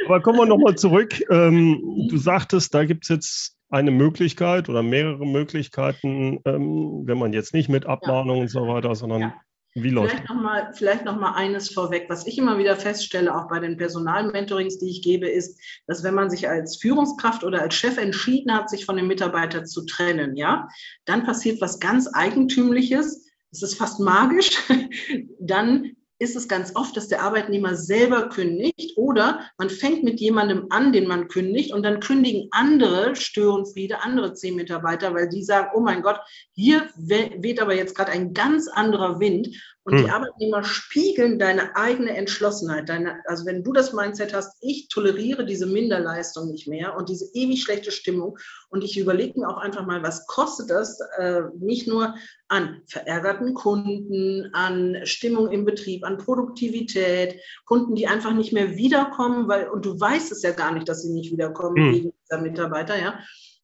Aber 0.05 0.21
kommen 0.21 0.39
wir 0.39 0.45
nochmal 0.45 0.75
zurück. 0.75 1.21
Ähm, 1.29 2.07
du 2.09 2.17
sagtest, 2.17 2.73
da 2.73 2.85
gibt 2.85 3.05
es 3.05 3.09
jetzt 3.09 3.57
eine 3.69 3.91
Möglichkeit 3.91 4.69
oder 4.69 4.83
mehrere 4.83 5.25
Möglichkeiten, 5.25 6.39
ähm, 6.45 7.03
wenn 7.05 7.17
man 7.17 7.33
jetzt 7.33 7.53
nicht 7.53 7.69
mit 7.69 7.87
Abmahnung 7.87 8.37
ja. 8.37 8.41
und 8.43 8.47
so 8.49 8.67
weiter, 8.67 8.93
sondern 8.93 9.21
ja. 9.21 9.33
wie 9.73 9.89
läuft 9.89 10.11
vielleicht 10.11 10.29
noch, 10.29 10.41
mal, 10.41 10.71
vielleicht 10.73 11.05
noch 11.05 11.19
mal 11.19 11.33
eines 11.33 11.73
vorweg. 11.73 12.05
Was 12.07 12.27
ich 12.27 12.37
immer 12.37 12.59
wieder 12.59 12.75
feststelle, 12.75 13.35
auch 13.35 13.47
bei 13.49 13.59
den 13.59 13.77
Personalmentorings, 13.77 14.77
die 14.77 14.91
ich 14.91 15.01
gebe, 15.01 15.27
ist, 15.27 15.59
dass 15.87 16.03
wenn 16.03 16.13
man 16.13 16.29
sich 16.29 16.47
als 16.47 16.77
Führungskraft 16.77 17.43
oder 17.43 17.61
als 17.61 17.73
Chef 17.73 17.97
entschieden 17.97 18.53
hat, 18.53 18.69
sich 18.69 18.85
von 18.85 18.95
dem 18.95 19.07
Mitarbeiter 19.07 19.63
zu 19.63 19.85
trennen, 19.85 20.35
ja, 20.35 20.67
dann 21.05 21.23
passiert 21.23 21.59
was 21.59 21.79
ganz 21.79 22.07
Eigentümliches. 22.13 23.27
Es 23.51 23.63
ist 23.63 23.75
fast 23.75 23.99
magisch. 23.99 24.51
Dann 25.39 25.95
ist 26.23 26.35
es 26.35 26.47
ganz 26.47 26.75
oft, 26.75 26.95
dass 26.97 27.09
der 27.09 27.21
Arbeitnehmer 27.21 27.75
selber 27.75 28.29
kündigt 28.29 28.97
oder 28.97 29.41
man 29.57 29.69
fängt 29.69 30.03
mit 30.03 30.19
jemandem 30.19 30.67
an, 30.69 30.91
den 30.93 31.07
man 31.07 31.27
kündigt 31.27 31.73
und 31.73 31.83
dann 31.83 31.99
kündigen 31.99 32.47
andere 32.51 33.15
Störenfriede, 33.15 34.01
andere 34.01 34.33
zehn 34.33 34.55
Mitarbeiter, 34.55 35.13
weil 35.13 35.29
die 35.29 35.43
sagen, 35.43 35.69
oh 35.75 35.81
mein 35.81 36.01
Gott, 36.01 36.19
hier 36.53 36.89
weht 36.95 37.61
aber 37.61 37.75
jetzt 37.75 37.95
gerade 37.95 38.11
ein 38.11 38.33
ganz 38.33 38.67
anderer 38.67 39.19
Wind 39.19 39.49
und 39.85 39.97
hm. 39.97 40.05
die 40.05 40.11
Arbeitnehmer 40.11 40.63
spiegeln 40.63 41.39
deine 41.39 41.75
eigene 41.75 42.15
Entschlossenheit. 42.15 42.87
Deine, 42.87 43.21
also 43.25 43.45
wenn 43.45 43.63
du 43.63 43.73
das 43.73 43.93
Mindset 43.93 44.33
hast, 44.33 44.57
ich 44.61 44.87
toleriere 44.87 45.45
diese 45.45 45.65
Minderleistung 45.65 46.49
nicht 46.49 46.67
mehr 46.67 46.95
und 46.95 47.09
diese 47.09 47.29
ewig 47.33 47.63
schlechte 47.63 47.91
Stimmung 47.91 48.37
und 48.69 48.83
ich 48.83 48.97
überlege 48.97 49.39
mir 49.39 49.49
auch 49.49 49.57
einfach 49.57 49.85
mal, 49.85 50.01
was 50.01 50.25
kostet 50.27 50.69
das, 50.69 50.99
äh, 51.17 51.41
nicht 51.59 51.87
nur 51.87 52.15
an 52.47 52.81
verärgerten 52.87 53.53
Kunden, 53.53 54.49
an 54.53 55.01
Stimmung 55.03 55.51
im 55.51 55.65
Betrieb, 55.65 56.05
an 56.05 56.17
Produktivität, 56.17 57.39
Kunden, 57.65 57.95
die 57.95 58.07
einfach 58.07 58.33
nicht 58.33 58.53
mehr 58.53 58.75
wiederkommen, 58.77 59.47
weil, 59.47 59.69
und 59.69 59.85
du 59.85 59.99
weißt 59.99 60.31
es 60.31 60.43
ja 60.43 60.51
gar 60.51 60.71
nicht, 60.71 60.87
dass 60.87 61.01
sie 61.01 61.11
nicht 61.11 61.31
wiederkommen 61.31 61.75
hm. 61.75 61.93
wegen 61.93 62.13
dieser 62.23 62.41
Mitarbeiter, 62.41 62.97
ja. 62.99 63.19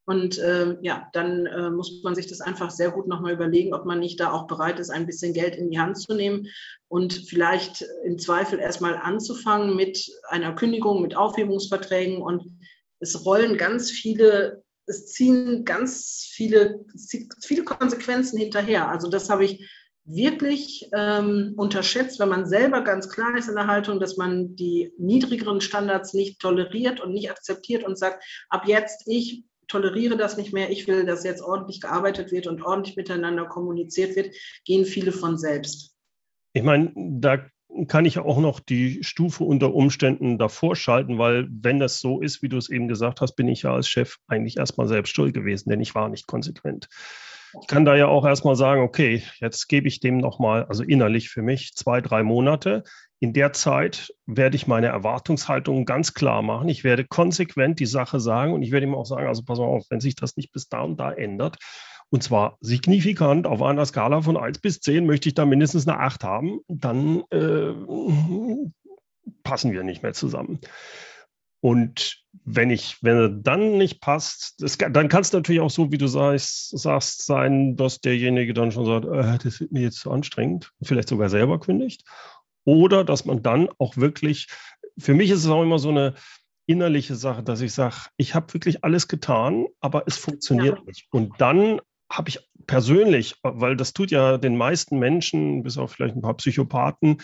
Und 0.10 0.40
äh, 0.40 0.76
ja, 0.82 1.08
dann 1.14 1.46
äh, 1.46 1.70
muss 1.70 2.02
man 2.02 2.16
sich 2.16 2.26
das 2.26 2.42
einfach 2.42 2.72
sehr 2.72 2.90
gut 2.90 3.06
nochmal 3.06 3.34
überlegen, 3.34 3.76
ob 3.76 3.86
man 3.86 4.00
nicht 4.00 4.20
da 4.20 4.32
auch 4.32 4.48
bereit 4.48 4.80
ist, 4.80 4.90
ein 4.90 5.06
bisschen 5.06 5.36
Geld 5.36 5.56
in 5.56 5.70
die 5.70 5.78
Hand 5.78 6.00
zu 6.00 6.16
nehmen 6.16 6.48
und 6.88 7.14
vielleicht 7.14 7.86
im 8.04 8.18
Zweifel 8.18 8.58
erstmal 8.58 8.96
anzufangen 8.96 9.76
mit 9.76 10.10
einer 10.28 10.56
Kündigung, 10.56 11.04
mit 11.04 11.16
Aufhebungsverträgen 11.16 12.24
und 12.24 12.44
es 13.00 13.24
rollen 13.24 13.56
ganz 13.56 13.92
viele, 13.92 14.64
es 14.88 15.10
ziehen 15.10 15.64
ganz 15.64 16.28
viele, 16.28 16.84
viele 17.44 17.64
Konsequenzen 17.64 18.40
hinterher. 18.40 18.90
Also 18.90 19.12
das 19.12 19.30
habe 19.30 19.46
ich 19.46 19.70
wirklich 20.06 20.90
ähm, 20.98 21.54
unterschätzt, 21.56 22.20
wenn 22.20 22.30
man 22.30 22.48
selber 22.48 22.82
ganz 22.82 23.10
klar 23.10 23.38
ist 23.38 23.48
in 23.48 23.54
der 23.54 23.68
Haltung, 23.68 24.00
dass 24.00 24.18
man 24.18 24.56
die 24.56 24.92
niedrigeren 24.98 25.62
Standards 25.62 26.16
nicht 26.16 26.40
toleriert 26.40 27.00
und 27.00 27.14
nicht 27.14 27.30
akzeptiert 27.30 27.84
und 27.84 27.96
sagt, 27.96 28.24
ab 28.50 28.64
jetzt 28.66 29.04
ich 29.06 29.44
toleriere 29.70 30.18
das 30.18 30.36
nicht 30.36 30.52
mehr, 30.52 30.70
ich 30.70 30.88
will, 30.88 31.06
dass 31.06 31.24
jetzt 31.24 31.42
ordentlich 31.42 31.80
gearbeitet 31.80 32.32
wird 32.32 32.48
und 32.48 32.62
ordentlich 32.62 32.98
miteinander 32.98 33.46
kommuniziert 33.46 34.16
wird, 34.16 34.36
gehen 34.66 34.84
viele 34.84 35.14
von 35.14 35.38
selbst. 35.38 35.96
Ich 36.54 36.64
meine, 36.64 36.92
da 36.96 37.46
kann 37.88 38.06
ich 38.06 38.18
auch 38.18 38.40
noch 38.40 38.60
die 38.60 39.04
Stufe 39.04 39.44
unter 39.44 39.74
Umständen 39.74 40.38
davor 40.38 40.76
schalten, 40.76 41.18
weil 41.18 41.48
wenn 41.50 41.80
das 41.80 42.00
so 42.00 42.20
ist, 42.20 42.42
wie 42.42 42.50
du 42.50 42.58
es 42.58 42.70
eben 42.70 42.88
gesagt 42.88 43.22
hast, 43.22 43.36
bin 43.36 43.48
ich 43.48 43.62
ja 43.62 43.74
als 43.74 43.88
Chef 43.88 44.18
eigentlich 44.28 44.58
erstmal 44.58 44.88
selbst 44.88 45.16
schuld 45.16 45.34
gewesen, 45.34 45.70
denn 45.70 45.80
ich 45.80 45.96
war 45.96 46.10
nicht 46.10 46.28
konsequent. 46.28 46.90
Ich 47.62 47.68
kann 47.68 47.86
da 47.86 47.96
ja 47.96 48.08
auch 48.08 48.26
erstmal 48.26 48.56
sagen, 48.56 48.82
okay, 48.82 49.24
jetzt 49.40 49.68
gebe 49.68 49.88
ich 49.88 50.00
dem 50.00 50.18
nochmal, 50.18 50.66
also 50.66 50.84
innerlich 50.84 51.30
für 51.30 51.42
mich, 51.42 51.74
zwei, 51.74 52.02
drei 52.02 52.22
Monate. 52.22 52.84
In 53.22 53.34
der 53.34 53.52
Zeit 53.52 54.14
werde 54.26 54.56
ich 54.56 54.68
meine 54.68 54.88
Erwartungshaltung 54.88 55.86
ganz 55.86 56.14
klar 56.14 56.42
machen. 56.42 56.70
Ich 56.70 56.84
werde 56.84 57.04
konsequent 57.04 57.80
die 57.80 57.86
Sache 57.86 58.20
sagen 58.20 58.54
und 58.54 58.62
ich 58.62 58.72
werde 58.72 58.86
ihm 58.86 58.96
auch 58.96 59.06
sagen, 59.06 59.28
also 59.28 59.44
pass 59.44 59.60
mal 59.60 59.66
auf, 59.66 59.86
wenn 59.90 60.00
sich 60.00 60.16
das 60.16 60.38
nicht 60.38 60.54
bis 60.54 60.70
da 60.70 60.82
und 60.82 60.98
da 60.98 61.12
ändert, 61.12 61.58
und 62.12 62.24
zwar 62.24 62.58
signifikant 62.60 63.46
auf 63.46 63.62
einer 63.62 63.86
Skala 63.86 64.22
von 64.22 64.36
1 64.36 64.60
bis 64.60 64.80
10 64.82 65.06
möchte 65.06 65.30
ich 65.30 65.36
da 65.36 65.46
mindestens 65.46 65.88
eine 65.88 66.00
8 66.00 66.24
haben, 66.24 66.60
dann 66.68 67.24
äh, 67.30 67.74
passen 69.44 69.72
wir 69.72 69.84
nicht 69.84 70.02
mehr 70.02 70.14
zusammen. 70.14 70.60
Und 71.62 72.24
wenn 72.46 72.70
ich, 72.70 72.98
wenn 73.04 73.18
er 73.18 73.30
dann 73.30 73.78
nicht 73.78 74.00
passt, 74.02 74.56
das, 74.60 74.78
dann 74.78 75.10
kann 75.10 75.22
es 75.22 75.34
natürlich 75.34 75.62
auch 75.62 75.70
so, 75.70 75.92
wie 75.92 75.98
du 75.98 76.08
sagst, 76.08 76.78
sagst, 76.80 77.26
sein, 77.26 77.76
dass 77.76 78.00
derjenige 78.00 78.54
dann 78.54 78.72
schon 78.72 78.86
sagt, 78.86 79.06
äh, 79.06 79.38
das 79.44 79.60
wird 79.60 79.72
mir 79.72 79.82
jetzt 79.82 80.00
zu 80.00 80.10
anstrengend, 80.10 80.72
vielleicht 80.82 81.10
sogar 81.10 81.30
selber 81.30 81.60
kündigt. 81.60 82.06
Oder 82.66 83.04
dass 83.04 83.26
man 83.26 83.42
dann 83.42 83.70
auch 83.78 83.98
wirklich, 83.98 84.48
für 84.98 85.14
mich 85.14 85.30
ist 85.30 85.40
es 85.40 85.50
auch 85.50 85.64
immer 85.64 85.80
so 85.80 85.90
eine 85.90 86.16
innerliche 86.66 87.16
Sache, 87.16 87.42
dass 87.42 87.62
ich 87.62 87.74
sage, 87.74 87.96
ich 88.18 88.36
habe 88.36 88.54
wirklich 88.54 88.84
alles 88.84 89.08
getan, 89.08 89.66
aber 89.80 90.04
es 90.06 90.18
funktioniert 90.18 90.78
ja. 90.78 90.84
nicht. 90.86 91.08
Und 91.12 91.34
dann 91.40 91.82
habe 92.12 92.30
ich 92.30 92.40
persönlich, 92.68 93.36
weil 93.42 93.76
das 93.76 93.94
tut 93.94 94.12
ja 94.12 94.38
den 94.38 94.56
meisten 94.56 95.00
Menschen, 95.00 95.64
bis 95.64 95.78
auf 95.78 95.92
vielleicht 95.92 96.16
ein 96.16 96.22
paar 96.22 96.38
Psychopathen, 96.38 97.22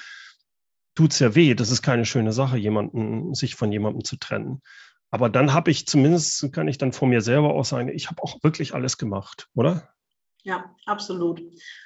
tut 0.96 1.12
es 1.12 1.20
ja 1.20 1.36
weh. 1.36 1.54
Das 1.54 1.70
ist 1.70 1.82
keine 1.82 2.06
schöne 2.06 2.34
Sache, 2.34 2.58
jemanden, 2.58 3.34
sich 3.36 3.56
von 3.56 3.72
jemandem 3.72 4.04
zu 4.04 4.18
trennen. 4.18 4.62
Aber 5.12 5.30
dann 5.30 5.54
habe 5.54 5.72
ich 5.72 5.88
zumindest, 5.88 6.52
kann 6.52 6.68
ich 6.68 6.78
dann 6.78 6.92
von 6.92 7.10
mir 7.10 7.22
selber 7.22 7.54
auch 7.54 7.66
sagen, 7.66 7.90
ich 7.90 8.10
habe 8.10 8.24
auch 8.24 8.44
wirklich 8.44 8.74
alles 8.74 8.98
gemacht, 8.98 9.48
oder? 9.54 9.95
Ja, 10.46 10.76
absolut. 10.86 11.42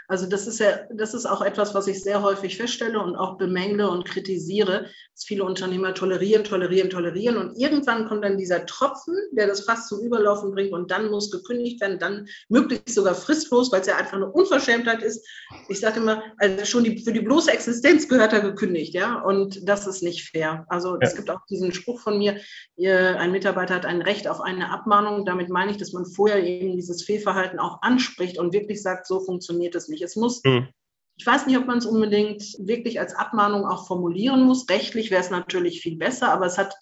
Also 0.10 0.26
das 0.26 0.46
ist 0.46 0.60
ja, 0.60 0.80
das 0.94 1.14
ist 1.14 1.26
auch 1.26 1.42
etwas, 1.42 1.74
was 1.74 1.88
ich 1.88 2.04
sehr 2.04 2.22
häufig 2.22 2.58
feststelle 2.58 3.00
und 3.00 3.16
auch 3.16 3.38
bemängle 3.38 3.90
und 3.90 4.04
kritisiere, 4.04 4.88
dass 5.14 5.24
viele 5.24 5.46
Unternehmer 5.46 5.94
tolerieren, 5.94 6.44
tolerieren, 6.44 6.90
tolerieren 6.90 7.38
und 7.38 7.56
irgendwann 7.58 8.06
kommt 8.10 8.26
dann 8.26 8.38
dieser 8.38 8.66
Tropfen, 8.66 9.16
der 9.32 9.48
das 9.48 9.62
fast 9.62 9.88
zum 9.88 10.02
Überlaufen 10.02 10.52
bringt 10.52 10.74
und 10.74 10.92
dann 10.92 11.10
muss 11.10 11.32
gekündigt 11.32 11.80
werden, 11.80 12.00
dann 12.00 12.28
möglichst 12.50 12.96
sogar 12.96 13.16
fristlos, 13.16 13.72
weil 13.72 13.80
es 13.80 13.88
ja 13.88 13.96
einfach 13.96 14.18
eine 14.18 14.30
Unverschämtheit 14.30 15.04
ist. 15.04 15.26
Ich 15.70 15.80
sage 15.80 16.02
immer, 16.02 16.22
also 16.38 16.66
schon 16.66 16.84
die, 16.84 17.00
für 17.00 17.14
die 17.14 17.22
bloße 17.22 17.54
Existenz 17.54 18.10
gehört 18.10 18.34
er 18.34 18.42
gekündigt, 18.42 18.94
ja, 18.94 19.22
und 19.22 19.70
das 19.70 19.88
ist 19.88 20.04
nicht 20.04 20.32
fair. 20.32 20.66
Also 20.68 20.96
ja. 20.96 21.00
es 21.02 21.16
gibt 21.16 21.30
auch 21.30 21.46
diesen 21.50 21.72
Spruch 21.72 22.02
von 22.02 22.18
mir, 22.18 22.42
ein 22.78 23.32
Mitarbeiter 23.32 23.76
hat 23.76 23.86
ein 23.86 24.02
Recht 24.02 24.28
auf 24.28 24.42
eine 24.42 24.70
Abmahnung. 24.70 25.24
Damit 25.26 25.48
meine 25.48 25.72
ich, 25.72 25.78
dass 25.78 25.94
man 25.94 26.06
vorher 26.06 26.44
eben 26.44 26.76
dieses 26.76 27.04
Fehlverhalten 27.04 27.60
auch 27.60 27.82
anspricht 27.82 28.38
und 28.38 28.49
wirklich 28.54 28.82
sagt, 28.82 29.08
so 29.08 29.20
funktioniert 29.20 29.76
es 29.76 29.88
nicht 29.88 30.00
nicht. 30.00 30.04
Es 30.04 30.16
muss, 30.16 30.42
mhm. 30.44 30.70
ich 31.18 31.26
weiß 31.26 31.46
nicht, 31.48 31.58
ob 31.58 31.66
man 31.66 31.80
es 31.80 31.86
unbedingt 31.86 32.44
wirklich 32.60 33.00
als 33.00 33.14
Abmahnung 33.14 33.66
auch 33.66 33.88
formulieren 33.88 34.44
muss. 34.44 34.70
Rechtlich 34.70 35.12
wäre 35.12 35.22
es 35.22 35.30
natürlich 35.30 35.82
viel 35.82 35.98
besser, 35.98 36.32
aber 36.32 36.46
es 36.46 36.58
hat 36.58 36.76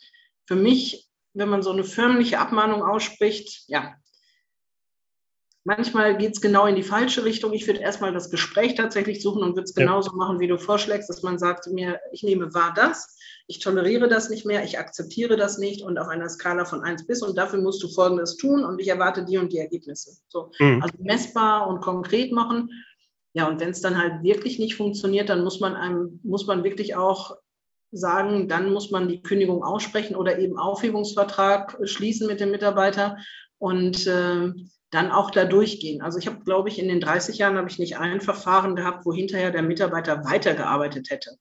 für 0.46 0.56
mich, 0.56 1.08
wenn 1.34 1.50
man 1.50 1.62
so 1.62 1.72
eine 1.72 1.84
förmliche 1.84 2.40
Abmahnung 2.40 2.84
ausspricht, 2.84 3.64
ja, 3.68 3.96
Manchmal 5.68 6.16
geht 6.18 6.32
es 6.32 6.40
genau 6.40 6.66
in 6.66 6.76
die 6.76 6.84
falsche 6.84 7.26
Richtung. 7.26 7.52
Ich 7.52 7.68
würde 7.68 7.82
erstmal 7.82 8.14
das 8.14 8.30
Gespräch 8.32 8.76
tatsächlich 8.76 9.22
suchen 9.22 9.44
und 9.44 9.56
würde 9.56 9.64
es 9.64 9.76
genauso 9.76 10.12
ja. 10.12 10.16
machen, 10.16 10.40
wie 10.40 10.48
du 10.48 10.58
vorschlägst, 10.58 11.10
dass 11.10 11.24
man 11.24 11.38
sagt 11.38 11.68
mir, 11.68 12.00
ich 12.14 12.24
nehme 12.24 12.54
wahr 12.54 12.74
das, 12.74 13.18
ich 13.48 13.60
toleriere 13.60 14.08
das 14.08 14.30
nicht 14.30 14.46
mehr, 14.46 14.64
ich 14.64 14.80
akzeptiere 14.80 15.36
das 15.36 15.58
nicht 15.58 15.82
und 15.84 15.98
auf 15.98 16.08
einer 16.08 16.30
Skala 16.30 16.64
von 16.64 16.84
1 16.84 17.06
bis 17.06 17.22
und 17.22 17.38
dafür 17.38 17.60
musst 17.60 17.84
du 17.84 17.90
Folgendes 17.90 18.38
tun 18.38 18.64
und 18.64 18.80
ich 18.80 18.88
erwarte 18.88 19.26
die 19.26 19.38
und 19.38 19.52
die 19.52 19.58
Ergebnisse. 19.58 20.18
So, 20.30 20.52
mhm. 20.58 20.82
Also 20.82 20.96
messbar 21.00 21.68
und 21.68 21.82
konkret 21.82 22.32
machen 22.32 22.70
ja, 23.38 23.48
und 23.48 23.60
wenn 23.60 23.70
es 23.70 23.82
dann 23.82 24.00
halt 24.00 24.24
wirklich 24.24 24.58
nicht 24.58 24.76
funktioniert, 24.76 25.30
dann 25.30 25.44
muss 25.44 25.60
man 25.60 25.76
einem, 25.76 26.20
muss 26.24 26.48
man 26.48 26.64
wirklich 26.64 26.96
auch 26.96 27.38
sagen, 27.92 28.48
dann 28.48 28.74
muss 28.74 28.90
man 28.90 29.08
die 29.08 29.22
Kündigung 29.22 29.64
aussprechen 29.64 30.16
oder 30.16 30.40
eben 30.40 30.58
Aufhebungsvertrag 30.58 31.78
schließen 31.84 32.26
mit 32.26 32.40
dem 32.40 32.50
Mitarbeiter 32.50 33.18
und 33.60 34.08
äh, 34.08 34.52
dann 34.92 35.12
auch 35.12 35.32
da 35.32 35.46
durchgehen. 35.46 36.02
Also 36.02 36.18
ich 36.18 36.28
habe, 36.28 36.44
glaube 36.44 36.70
ich, 36.70 36.80
in 36.80 36.88
den 36.88 37.02
30 37.02 37.38
Jahren 37.38 37.58
habe 37.58 37.70
ich 37.70 37.80
nicht 37.80 37.98
ein 37.98 38.22
Verfahren 38.22 38.76
gehabt, 38.76 39.06
wo 39.06 39.14
hinterher 39.14 39.52
der 39.52 39.64
Mitarbeiter 39.64 40.24
weitergearbeitet 40.24 41.10
hätte. 41.10 41.32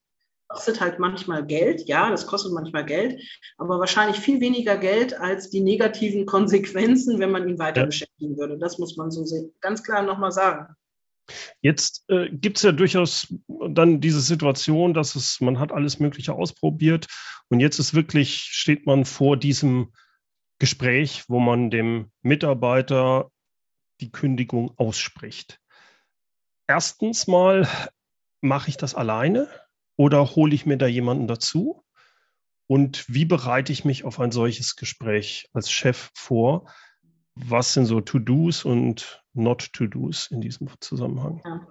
Das 0.49 0.59
kostet 0.59 0.81
halt 0.81 0.99
manchmal 0.99 1.45
Geld, 1.45 1.87
ja, 1.87 2.09
das 2.09 2.25
kostet 2.25 2.53
manchmal 2.53 2.85
Geld, 2.85 3.21
aber 3.57 3.79
wahrscheinlich 3.79 4.17
viel 4.17 4.39
weniger 4.39 4.77
Geld 4.77 5.19
als 5.19 5.49
die 5.49 5.59
negativen 5.59 6.25
Konsequenzen, 6.25 7.19
wenn 7.19 7.31
man 7.31 7.47
ihn 7.47 7.59
weiter 7.59 7.81
ja. 7.81 7.85
beschäftigen 7.85 8.37
würde. 8.37 8.57
Das 8.57 8.77
muss 8.79 8.95
man 8.95 9.11
so 9.11 9.25
ganz 9.59 9.83
klar 9.83 10.03
nochmal 10.03 10.31
sagen. 10.31 10.73
Jetzt 11.61 12.05
äh, 12.07 12.29
gibt 12.29 12.57
es 12.57 12.63
ja 12.63 12.71
durchaus 12.71 13.33
dann 13.47 13.99
diese 13.99 14.21
Situation, 14.21 14.93
dass 14.93 15.15
es, 15.15 15.41
man 15.41 15.59
hat 15.59 15.73
alles 15.73 15.99
Mögliche 15.99 16.33
ausprobiert 16.33 17.07
und 17.49 17.59
jetzt 17.59 17.79
ist 17.79 17.93
wirklich, 17.93 18.39
steht 18.39 18.85
man 18.85 19.03
vor 19.03 19.35
diesem 19.35 19.91
Gespräch, 20.59 21.25
wo 21.27 21.39
man 21.39 21.69
dem 21.69 22.11
Mitarbeiter 22.21 23.31
die 24.01 24.11
Kündigung 24.11 24.73
ausspricht. 24.77 25.59
Erstens 26.67 27.27
mal, 27.27 27.67
mache 28.41 28.69
ich 28.69 28.77
das 28.77 28.95
alleine 28.95 29.47
oder 29.95 30.35
hole 30.35 30.53
ich 30.53 30.65
mir 30.65 30.77
da 30.77 30.87
jemanden 30.87 31.27
dazu? 31.27 31.83
Und 32.67 33.05
wie 33.07 33.25
bereite 33.25 33.71
ich 33.71 33.85
mich 33.85 34.03
auf 34.03 34.19
ein 34.19 34.31
solches 34.31 34.75
Gespräch 34.75 35.49
als 35.53 35.71
Chef 35.71 36.11
vor? 36.13 36.69
Was 37.35 37.73
sind 37.73 37.85
so 37.85 38.01
To-Dos 38.01 38.65
und 38.65 39.23
Not-To-Dos 39.33 40.31
in 40.31 40.41
diesem 40.41 40.69
Zusammenhang? 40.81 41.41
Ja. 41.45 41.67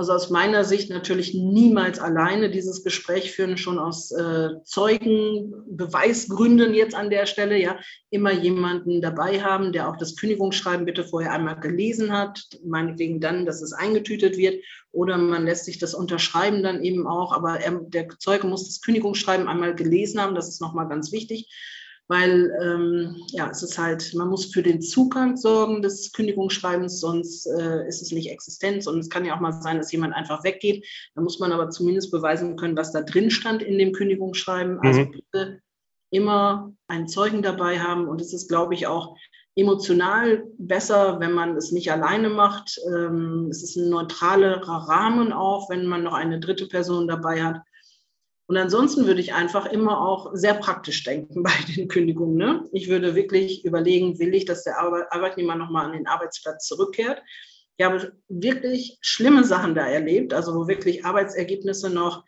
Also 0.00 0.14
aus 0.14 0.30
meiner 0.30 0.64
Sicht 0.64 0.88
natürlich 0.88 1.34
niemals 1.34 1.98
alleine 1.98 2.48
dieses 2.48 2.82
Gespräch 2.82 3.32
führen, 3.32 3.58
schon 3.58 3.78
aus 3.78 4.10
äh, 4.10 4.48
Zeugen, 4.64 5.52
Beweisgründen 5.68 6.72
jetzt 6.72 6.94
an 6.94 7.10
der 7.10 7.26
Stelle, 7.26 7.60
ja, 7.60 7.78
immer 8.08 8.32
jemanden 8.32 9.02
dabei 9.02 9.42
haben, 9.42 9.72
der 9.72 9.90
auch 9.90 9.98
das 9.98 10.16
Kündigungsschreiben 10.16 10.86
bitte 10.86 11.04
vorher 11.04 11.32
einmal 11.32 11.60
gelesen 11.60 12.16
hat, 12.16 12.48
meinetwegen 12.64 13.20
dann, 13.20 13.44
dass 13.44 13.60
es 13.60 13.74
eingetütet 13.74 14.38
wird, 14.38 14.64
oder 14.90 15.18
man 15.18 15.44
lässt 15.44 15.66
sich 15.66 15.78
das 15.78 15.92
unterschreiben 15.92 16.62
dann 16.62 16.82
eben 16.82 17.06
auch, 17.06 17.34
aber 17.34 17.60
er, 17.60 17.72
der 17.72 18.08
Zeuge 18.18 18.46
muss 18.46 18.64
das 18.64 18.80
Kündigungsschreiben 18.80 19.48
einmal 19.48 19.74
gelesen 19.74 20.18
haben, 20.18 20.34
das 20.34 20.48
ist 20.48 20.62
nochmal 20.62 20.88
ganz 20.88 21.12
wichtig 21.12 21.46
weil 22.10 22.52
ähm, 22.60 23.22
ja, 23.28 23.48
es 23.50 23.62
ist 23.62 23.78
halt, 23.78 24.14
man 24.14 24.26
muss 24.26 24.52
für 24.52 24.64
den 24.64 24.82
Zugang 24.82 25.36
sorgen 25.36 25.80
des 25.80 26.12
Kündigungsschreibens, 26.12 26.98
sonst 26.98 27.46
äh, 27.46 27.86
ist 27.86 28.02
es 28.02 28.10
nicht 28.10 28.32
existent. 28.32 28.84
Und 28.88 28.98
es 28.98 29.08
kann 29.08 29.24
ja 29.24 29.36
auch 29.36 29.40
mal 29.40 29.52
sein, 29.52 29.78
dass 29.78 29.92
jemand 29.92 30.14
einfach 30.14 30.42
weggeht. 30.42 30.84
Da 31.14 31.22
muss 31.22 31.38
man 31.38 31.52
aber 31.52 31.70
zumindest 31.70 32.10
beweisen 32.10 32.56
können, 32.56 32.76
was 32.76 32.90
da 32.90 33.02
drin 33.02 33.30
stand 33.30 33.62
in 33.62 33.78
dem 33.78 33.92
Kündigungsschreiben. 33.92 34.74
Mhm. 34.74 34.80
Also 34.82 35.04
bitte 35.06 35.60
immer 36.10 36.72
einen 36.88 37.06
Zeugen 37.06 37.42
dabei 37.42 37.78
haben. 37.78 38.08
Und 38.08 38.20
es 38.20 38.32
ist, 38.32 38.48
glaube 38.48 38.74
ich, 38.74 38.88
auch 38.88 39.16
emotional 39.54 40.42
besser, 40.58 41.20
wenn 41.20 41.30
man 41.32 41.56
es 41.56 41.70
nicht 41.70 41.92
alleine 41.92 42.28
macht. 42.28 42.80
Ähm, 42.92 43.46
es 43.52 43.62
ist 43.62 43.76
ein 43.76 43.88
neutralerer 43.88 44.88
Rahmen 44.88 45.32
auch, 45.32 45.70
wenn 45.70 45.86
man 45.86 46.02
noch 46.02 46.14
eine 46.14 46.40
dritte 46.40 46.66
Person 46.66 47.06
dabei 47.06 47.44
hat. 47.44 47.60
Und 48.50 48.56
ansonsten 48.56 49.06
würde 49.06 49.20
ich 49.20 49.32
einfach 49.32 49.66
immer 49.66 50.00
auch 50.00 50.32
sehr 50.34 50.54
praktisch 50.54 51.04
denken 51.04 51.42
bei 51.44 51.52
den 51.68 51.86
Kündigungen. 51.86 52.36
Ne? 52.36 52.68
Ich 52.72 52.88
würde 52.88 53.14
wirklich 53.14 53.64
überlegen, 53.64 54.18
will 54.18 54.34
ich, 54.34 54.44
dass 54.44 54.64
der 54.64 54.80
Arbeitnehmer 54.80 55.54
nochmal 55.54 55.86
an 55.86 55.92
den 55.92 56.08
Arbeitsplatz 56.08 56.66
zurückkehrt? 56.66 57.22
Ich 57.76 57.86
habe 57.86 58.12
wirklich 58.28 58.98
schlimme 59.02 59.44
Sachen 59.44 59.76
da 59.76 59.86
erlebt, 59.86 60.34
also 60.34 60.56
wo 60.56 60.66
wirklich 60.66 61.04
Arbeitsergebnisse 61.04 61.90
noch 61.90 62.24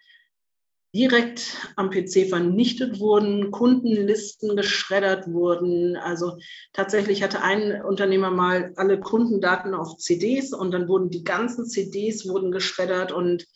direkt 0.94 1.56
am 1.76 1.90
PC 1.90 2.28
vernichtet 2.28 3.00
wurden, 3.00 3.50
Kundenlisten 3.50 4.56
geschreddert 4.56 5.26
wurden. 5.26 5.96
Also 5.96 6.38
tatsächlich 6.74 7.22
hatte 7.22 7.42
ein 7.42 7.82
Unternehmer 7.82 8.30
mal 8.30 8.72
alle 8.76 9.00
Kundendaten 9.00 9.74
auf 9.74 9.96
CDs 9.96 10.52
und 10.52 10.70
dann 10.72 10.88
wurden 10.88 11.08
die 11.08 11.24
ganzen 11.24 11.66
CDs 11.66 12.28
wurden 12.28 12.52
geschreddert 12.52 13.10
und 13.10 13.46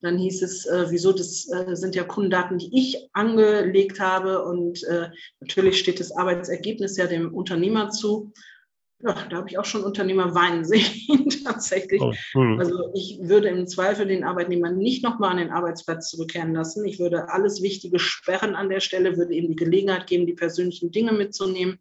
dann 0.00 0.16
hieß 0.18 0.42
es, 0.42 0.66
äh, 0.66 0.86
wieso, 0.88 1.12
das 1.12 1.50
äh, 1.50 1.74
sind 1.74 1.94
ja 1.94 2.04
Kundendaten, 2.04 2.58
die 2.58 2.70
ich 2.72 3.08
angelegt 3.12 4.00
habe 4.00 4.44
und 4.44 4.82
äh, 4.84 5.10
natürlich 5.40 5.78
steht 5.78 6.00
das 6.00 6.12
Arbeitsergebnis 6.12 6.96
ja 6.96 7.06
dem 7.06 7.34
Unternehmer 7.34 7.90
zu. 7.90 8.32
Ja, 9.00 9.14
da 9.28 9.36
habe 9.36 9.48
ich 9.48 9.58
auch 9.58 9.64
schon 9.64 9.84
Unternehmer 9.84 10.34
weinen 10.34 10.64
sehen, 10.64 11.28
tatsächlich. 11.44 12.00
Oh, 12.00 12.14
hm. 12.32 12.58
Also 12.58 12.90
ich 12.94 13.18
würde 13.20 13.48
im 13.48 13.66
Zweifel 13.66 14.06
den 14.06 14.24
Arbeitnehmer 14.24 14.70
nicht 14.70 15.02
nochmal 15.02 15.32
an 15.32 15.36
den 15.36 15.50
Arbeitsplatz 15.50 16.10
zurückkehren 16.10 16.54
lassen. 16.54 16.86
Ich 16.86 16.98
würde 16.98 17.28
alles 17.30 17.62
Wichtige 17.62 17.98
sperren 17.98 18.54
an 18.54 18.70
der 18.70 18.80
Stelle, 18.80 19.18
würde 19.18 19.34
ihm 19.34 19.48
die 19.48 19.56
Gelegenheit 19.56 20.06
geben, 20.06 20.26
die 20.26 20.32
persönlichen 20.32 20.92
Dinge 20.92 21.12
mitzunehmen 21.12 21.78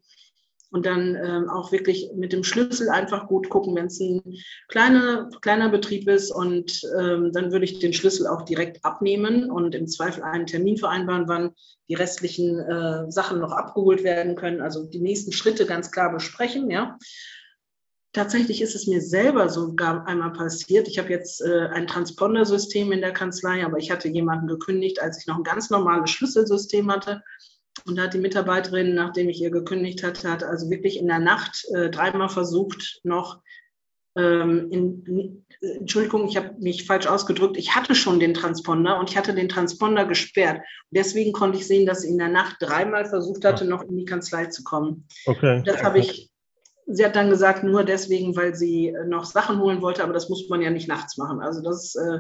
und 0.75 0.85
dann 0.85 1.15
ähm, 1.15 1.49
auch 1.49 1.71
wirklich 1.71 2.11
mit 2.15 2.33
dem 2.33 2.43
Schlüssel 2.43 2.89
einfach 2.89 3.29
gut 3.29 3.47
gucken, 3.47 3.73
wenn 3.75 3.85
es 3.85 3.97
ein 4.01 4.21
kleiner, 4.67 5.29
kleiner 5.39 5.69
Betrieb 5.69 6.05
ist 6.09 6.31
und 6.31 6.81
ähm, 6.99 7.31
dann 7.31 7.53
würde 7.53 7.63
ich 7.63 7.79
den 7.79 7.93
Schlüssel 7.93 8.27
auch 8.27 8.41
direkt 8.41 8.83
abnehmen 8.83 9.49
und 9.49 9.73
im 9.73 9.87
Zweifel 9.87 10.23
einen 10.23 10.47
Termin 10.47 10.75
vereinbaren, 10.75 11.29
wann 11.29 11.51
die 11.87 11.93
restlichen 11.93 12.59
äh, 12.59 13.09
Sachen 13.09 13.39
noch 13.39 13.53
abgeholt 13.53 14.03
werden 14.03 14.35
können, 14.35 14.59
also 14.59 14.83
die 14.83 14.99
nächsten 14.99 15.31
Schritte 15.31 15.65
ganz 15.65 15.91
klar 15.91 16.11
besprechen, 16.11 16.69
ja. 16.69 16.97
Tatsächlich 18.11 18.61
ist 18.61 18.75
es 18.75 18.85
mir 18.85 19.01
selber 19.01 19.47
sogar 19.47 20.05
einmal 20.07 20.33
passiert. 20.33 20.89
Ich 20.89 20.99
habe 20.99 21.09
jetzt 21.09 21.41
äh, 21.41 21.67
ein 21.71 21.87
Transponder-System 21.87 22.91
in 22.91 22.99
der 22.99 23.13
Kanzlei, 23.13 23.63
aber 23.65 23.77
ich 23.77 23.91
hatte 23.91 24.09
jemanden 24.09 24.47
gekündigt, 24.47 25.01
als 25.01 25.19
ich 25.19 25.27
noch 25.27 25.37
ein 25.37 25.43
ganz 25.43 25.69
normales 25.69 26.09
Schlüsselsystem 26.09 26.91
hatte. 26.91 27.23
Und 27.87 27.97
da 27.97 28.03
hat 28.03 28.13
die 28.13 28.19
Mitarbeiterin, 28.19 28.95
nachdem 28.95 29.29
ich 29.29 29.41
ihr 29.41 29.51
gekündigt 29.51 30.03
hatte, 30.03 30.29
hat 30.31 30.43
also 30.43 30.69
wirklich 30.69 30.97
in 30.97 31.07
der 31.07 31.19
Nacht 31.19 31.65
äh, 31.75 31.89
dreimal 31.89 32.29
versucht, 32.29 32.99
noch 33.03 33.41
ähm, 34.17 34.67
in, 34.71 35.45
Entschuldigung, 35.61 36.27
ich 36.27 36.37
habe 36.37 36.55
mich 36.59 36.85
falsch 36.85 37.05
ausgedrückt. 37.05 37.57
Ich 37.57 37.75
hatte 37.75 37.95
schon 37.95 38.19
den 38.19 38.33
Transponder 38.33 38.99
und 38.99 39.09
ich 39.09 39.17
hatte 39.17 39.33
den 39.33 39.49
Transponder 39.49 40.05
gesperrt. 40.05 40.61
Deswegen 40.89 41.31
konnte 41.31 41.57
ich 41.57 41.67
sehen, 41.67 41.85
dass 41.85 42.01
sie 42.01 42.09
in 42.09 42.17
der 42.17 42.29
Nacht 42.29 42.57
dreimal 42.59 43.05
versucht 43.05 43.45
hatte, 43.45 43.65
noch 43.65 43.83
in 43.83 43.97
die 43.97 44.05
Kanzlei 44.05 44.45
zu 44.47 44.63
kommen. 44.63 45.07
Okay. 45.25 45.61
Das 45.65 45.83
habe 45.83 45.99
ich. 45.99 46.31
Sie 46.87 47.03
hat 47.03 47.15
dann 47.15 47.31
gesagt, 47.31 47.63
nur 47.63 47.83
deswegen, 47.83 48.35
weil 48.35 48.53
sie 48.53 48.95
noch 49.07 49.25
Sachen 49.25 49.59
holen 49.59 49.81
wollte, 49.81 50.03
aber 50.03 50.13
das 50.13 50.29
muss 50.29 50.47
man 50.49 50.61
ja 50.61 50.69
nicht 50.69 50.87
nachts 50.87 51.17
machen. 51.17 51.41
Also 51.41 51.63
das 51.63 51.95
äh, 51.95 52.19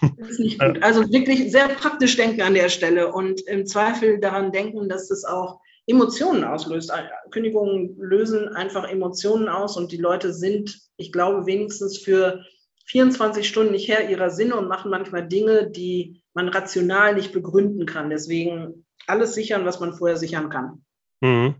das 0.00 0.30
ist 0.30 0.40
nicht 0.40 0.60
gut. 0.60 0.82
Also 0.82 1.10
wirklich 1.10 1.50
sehr 1.50 1.68
praktisch 1.68 2.16
denken 2.16 2.42
an 2.42 2.54
der 2.54 2.68
Stelle 2.68 3.12
und 3.12 3.40
im 3.42 3.66
Zweifel 3.66 4.20
daran 4.20 4.52
denken, 4.52 4.88
dass 4.88 5.08
das 5.08 5.24
auch 5.24 5.60
Emotionen 5.86 6.44
auslöst. 6.44 6.92
Kündigungen 7.30 7.96
lösen 7.98 8.48
einfach 8.48 8.88
Emotionen 8.88 9.48
aus 9.48 9.76
und 9.76 9.92
die 9.92 9.96
Leute 9.96 10.32
sind, 10.32 10.78
ich 10.96 11.12
glaube, 11.12 11.46
wenigstens 11.46 11.98
für 11.98 12.44
24 12.86 13.48
Stunden 13.48 13.72
nicht 13.72 13.88
Herr 13.88 14.08
ihrer 14.08 14.30
Sinne 14.30 14.56
und 14.56 14.68
machen 14.68 14.90
manchmal 14.90 15.26
Dinge, 15.26 15.70
die 15.70 16.22
man 16.34 16.48
rational 16.48 17.14
nicht 17.14 17.32
begründen 17.32 17.86
kann. 17.86 18.10
Deswegen 18.10 18.86
alles 19.06 19.34
sichern, 19.34 19.64
was 19.64 19.80
man 19.80 19.94
vorher 19.94 20.16
sichern 20.16 20.50
kann. 20.50 20.84
Mhm. 21.20 21.56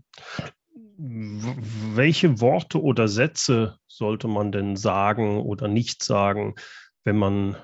Welche 0.97 2.39
Worte 2.39 2.81
oder 2.81 3.07
Sätze 3.07 3.77
sollte 3.87 4.27
man 4.27 4.51
denn 4.51 4.75
sagen 4.75 5.41
oder 5.41 5.67
nicht 5.67 6.03
sagen, 6.03 6.55
wenn 7.03 7.17
man 7.17 7.57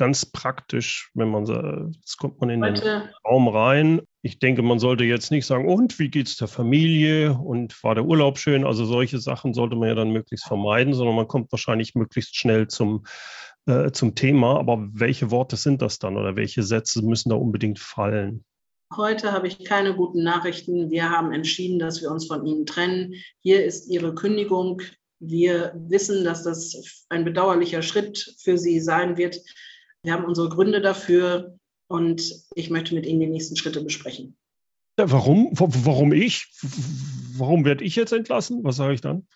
ganz 0.00 0.24
praktisch, 0.24 1.10
wenn 1.12 1.28
man 1.28 1.44
sagt, 1.44 1.94
jetzt 1.94 2.16
kommt 2.16 2.40
man 2.40 2.48
in 2.48 2.64
Heute. 2.64 2.82
den 2.82 3.02
Raum 3.22 3.48
rein. 3.48 4.00
Ich 4.22 4.38
denke, 4.38 4.62
man 4.62 4.78
sollte 4.78 5.04
jetzt 5.04 5.30
nicht 5.30 5.44
sagen, 5.44 5.68
und 5.68 5.98
wie 5.98 6.08
geht 6.08 6.26
es 6.26 6.38
der 6.38 6.48
Familie 6.48 7.34
und 7.34 7.84
war 7.84 7.94
der 7.94 8.06
Urlaub 8.06 8.38
schön? 8.38 8.64
Also 8.64 8.86
solche 8.86 9.18
Sachen 9.18 9.52
sollte 9.52 9.76
man 9.76 9.88
ja 9.88 9.94
dann 9.94 10.10
möglichst 10.10 10.46
vermeiden, 10.46 10.94
sondern 10.94 11.16
man 11.16 11.28
kommt 11.28 11.52
wahrscheinlich 11.52 11.94
möglichst 11.94 12.34
schnell 12.34 12.66
zum, 12.66 13.04
äh, 13.66 13.90
zum 13.90 14.14
Thema. 14.14 14.58
Aber 14.58 14.88
welche 14.92 15.30
Worte 15.30 15.56
sind 15.56 15.82
das 15.82 15.98
dann 15.98 16.16
oder 16.16 16.34
welche 16.34 16.62
Sätze 16.62 17.04
müssen 17.04 17.28
da 17.28 17.36
unbedingt 17.36 17.78
fallen? 17.78 18.42
Heute 18.96 19.32
habe 19.32 19.48
ich 19.48 19.64
keine 19.66 19.94
guten 19.94 20.22
Nachrichten. 20.22 20.90
Wir 20.90 21.10
haben 21.10 21.30
entschieden, 21.32 21.78
dass 21.78 22.00
wir 22.00 22.10
uns 22.10 22.26
von 22.26 22.46
Ihnen 22.46 22.64
trennen. 22.64 23.16
Hier 23.40 23.66
ist 23.66 23.86
Ihre 23.90 24.14
Kündigung. 24.14 24.80
Wir 25.18 25.74
wissen, 25.76 26.24
dass 26.24 26.42
das 26.44 27.04
ein 27.10 27.26
bedauerlicher 27.26 27.82
Schritt 27.82 28.34
für 28.38 28.56
Sie 28.56 28.80
sein 28.80 29.18
wird. 29.18 29.36
Wir 30.02 30.12
haben 30.12 30.24
unsere 30.24 30.48
Gründe 30.48 30.80
dafür 30.80 31.58
und 31.88 32.22
ich 32.54 32.70
möchte 32.70 32.94
mit 32.94 33.06
Ihnen 33.06 33.20
die 33.20 33.26
nächsten 33.26 33.56
Schritte 33.56 33.82
besprechen. 33.82 34.36
Ja, 34.98 35.10
warum? 35.10 35.50
Warum 35.52 36.12
ich? 36.12 36.48
Warum 37.36 37.64
werde 37.64 37.84
ich 37.84 37.96
jetzt 37.96 38.12
entlassen? 38.12 38.64
Was 38.64 38.76
sage 38.76 38.94
ich 38.94 39.00
dann? 39.00 39.26